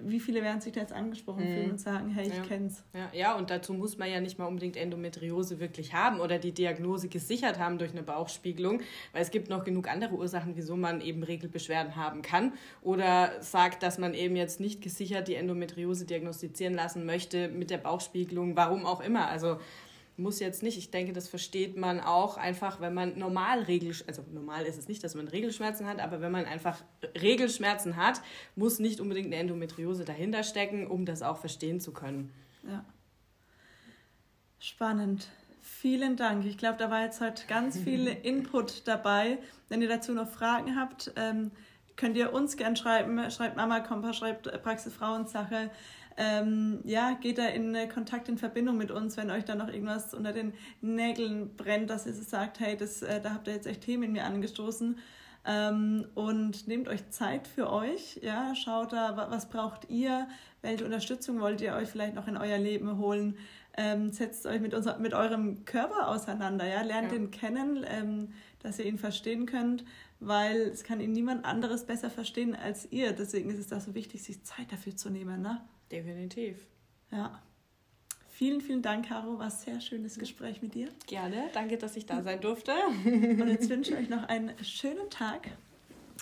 wie 0.00 0.20
viele 0.20 0.42
werden 0.42 0.60
sich 0.60 0.72
da 0.72 0.80
jetzt 0.80 0.92
angesprochen 0.92 1.44
mhm. 1.44 1.54
fühlen 1.54 1.70
und 1.72 1.80
sagen, 1.80 2.10
hey, 2.10 2.26
ich 2.26 2.34
ja. 2.34 2.42
kenn's. 2.42 2.82
Ja, 2.94 3.10
ja, 3.12 3.36
und 3.36 3.50
dazu 3.50 3.74
muss 3.74 3.98
man 3.98 4.10
ja 4.10 4.20
nicht 4.20 4.38
mal 4.38 4.46
unbedingt 4.46 4.76
Endometriose 4.76 5.60
wirklich 5.60 5.92
haben 5.92 6.20
oder 6.20 6.38
die 6.38 6.52
Diagnose 6.52 7.08
gesichert 7.08 7.58
haben 7.58 7.78
durch 7.78 7.92
eine 7.92 8.02
Bauchspiegelung, 8.02 8.80
weil 9.12 9.22
es 9.22 9.30
gibt 9.30 9.50
noch 9.50 9.64
genug 9.64 9.88
andere 9.88 10.14
Ursachen, 10.14 10.56
wieso 10.56 10.76
man 10.76 11.00
eben 11.00 11.22
Regelbeschwerden 11.22 11.94
haben 11.96 12.22
kann 12.22 12.54
oder 12.80 13.42
sagt, 13.42 13.82
dass 13.82 13.98
man 13.98 14.14
eben 14.14 14.34
jetzt 14.34 14.60
nicht 14.60 14.80
gesichert 14.80 15.28
die 15.28 15.34
Endometriose 15.34 16.06
diagnostizieren 16.06 16.74
lassen 16.74 17.04
möchte 17.04 17.48
mit 17.48 17.70
der 17.70 17.78
Bauchspiegelung, 17.78 18.56
warum 18.56 18.86
auch 18.86 19.00
immer. 19.00 19.28
Also 19.28 19.58
muss 20.16 20.40
jetzt 20.40 20.62
nicht. 20.62 20.78
Ich 20.78 20.90
denke, 20.90 21.12
das 21.12 21.28
versteht 21.28 21.76
man 21.76 22.00
auch 22.00 22.36
einfach, 22.36 22.80
wenn 22.80 22.94
man 22.94 23.18
normal 23.18 23.62
Regelschmerzen, 23.62 24.08
also 24.08 24.32
normal 24.32 24.64
ist 24.64 24.78
es 24.78 24.88
nicht, 24.88 25.02
dass 25.02 25.14
man 25.14 25.28
Regelschmerzen 25.28 25.86
hat, 25.86 26.00
aber 26.00 26.20
wenn 26.20 26.32
man 26.32 26.44
einfach 26.44 26.82
Regelschmerzen 27.20 27.96
hat, 27.96 28.20
muss 28.54 28.78
nicht 28.78 29.00
unbedingt 29.00 29.26
eine 29.26 29.36
Endometriose 29.36 30.04
dahinter 30.04 30.42
stecken, 30.42 30.86
um 30.86 31.06
das 31.06 31.22
auch 31.22 31.38
verstehen 31.38 31.80
zu 31.80 31.92
können. 31.92 32.32
Ja. 32.68 32.84
Spannend. 34.58 35.28
Vielen 35.60 36.16
Dank. 36.16 36.44
Ich 36.44 36.58
glaube, 36.58 36.76
da 36.78 36.90
war 36.90 37.02
jetzt 37.02 37.20
heute 37.20 37.46
ganz 37.46 37.78
viel 37.78 38.06
Input 38.22 38.86
dabei. 38.86 39.38
Wenn 39.68 39.80
ihr 39.80 39.88
dazu 39.88 40.12
noch 40.12 40.28
Fragen 40.28 40.76
habt, 40.76 41.12
ähm, 41.16 41.50
könnt 41.96 42.16
ihr 42.16 42.32
uns 42.32 42.56
gern 42.56 42.76
schreiben. 42.76 43.30
Schreibt 43.30 43.56
Mama 43.56 43.80
Kompass, 43.80 44.16
schreibt 44.16 44.50
Praxis 44.62 44.92
Frauensache. 44.92 45.70
Ähm, 46.16 46.80
ja, 46.84 47.14
geht 47.14 47.38
da 47.38 47.46
in 47.46 47.76
Kontakt, 47.88 48.28
in 48.28 48.38
Verbindung 48.38 48.76
mit 48.76 48.90
uns, 48.90 49.16
wenn 49.16 49.30
euch 49.30 49.44
da 49.44 49.54
noch 49.54 49.68
irgendwas 49.68 50.14
unter 50.14 50.32
den 50.32 50.52
Nägeln 50.80 51.56
brennt, 51.56 51.90
dass 51.90 52.06
ihr 52.06 52.12
sagt, 52.12 52.60
hey, 52.60 52.76
das, 52.76 53.02
äh, 53.02 53.20
da 53.20 53.34
habt 53.34 53.48
ihr 53.48 53.54
jetzt 53.54 53.66
echt 53.66 53.82
Themen 53.82 54.04
in 54.04 54.12
mir 54.12 54.24
angestoßen. 54.24 54.98
Ähm, 55.44 56.06
und 56.14 56.68
nehmt 56.68 56.88
euch 56.88 57.10
Zeit 57.10 57.48
für 57.48 57.70
euch, 57.72 58.20
ja, 58.22 58.54
schaut 58.54 58.92
da, 58.92 59.28
was 59.28 59.48
braucht 59.48 59.90
ihr, 59.90 60.28
welche 60.60 60.84
Unterstützung 60.84 61.40
wollt 61.40 61.60
ihr 61.60 61.74
euch 61.74 61.88
vielleicht 61.88 62.14
noch 62.14 62.28
in 62.28 62.36
euer 62.36 62.58
Leben 62.58 62.96
holen, 62.98 63.36
ähm, 63.76 64.12
setzt 64.12 64.46
euch 64.46 64.60
mit, 64.60 64.72
unser, 64.72 64.98
mit 64.98 65.14
eurem 65.14 65.64
Körper 65.64 66.08
auseinander, 66.08 66.64
ja, 66.66 66.82
lernt 66.82 67.10
ja. 67.10 67.18
ihn 67.18 67.32
kennen, 67.32 67.84
ähm, 67.88 68.28
dass 68.60 68.78
ihr 68.78 68.86
ihn 68.86 68.98
verstehen 68.98 69.46
könnt, 69.46 69.84
weil 70.20 70.60
es 70.60 70.84
kann 70.84 71.00
ihn 71.00 71.10
niemand 71.10 71.44
anderes 71.44 71.86
besser 71.86 72.10
verstehen 72.10 72.54
als 72.54 72.92
ihr, 72.92 73.12
deswegen 73.12 73.50
ist 73.50 73.58
es 73.58 73.66
da 73.66 73.80
so 73.80 73.96
wichtig, 73.96 74.22
sich 74.22 74.44
Zeit 74.44 74.70
dafür 74.70 74.94
zu 74.96 75.10
nehmen, 75.10 75.42
ne? 75.42 75.60
Definitiv. 75.92 76.56
Ja. 77.10 77.40
Vielen, 78.30 78.60
vielen 78.62 78.82
Dank, 78.82 79.06
Caro. 79.08 79.38
War 79.38 79.44
ein 79.44 79.50
sehr 79.50 79.80
schönes 79.80 80.18
Gespräch 80.18 80.62
mit 80.62 80.74
dir. 80.74 80.88
Gerne. 81.06 81.50
Danke, 81.52 81.76
dass 81.76 81.96
ich 81.96 82.06
da 82.06 82.22
sein 82.22 82.40
durfte. 82.40 82.72
Und 83.04 83.46
jetzt 83.46 83.68
wünsche 83.68 83.92
ich 83.92 83.98
euch 83.98 84.08
noch 84.08 84.26
einen 84.28 84.52
schönen 84.64 85.08
Tag. 85.10 85.48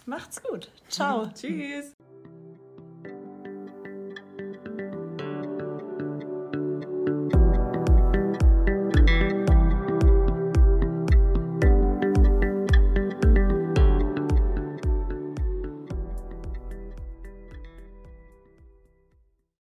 Macht's 0.06 0.42
gut. 0.42 0.70
Ciao. 0.88 1.28
Tschüss. 1.34 1.94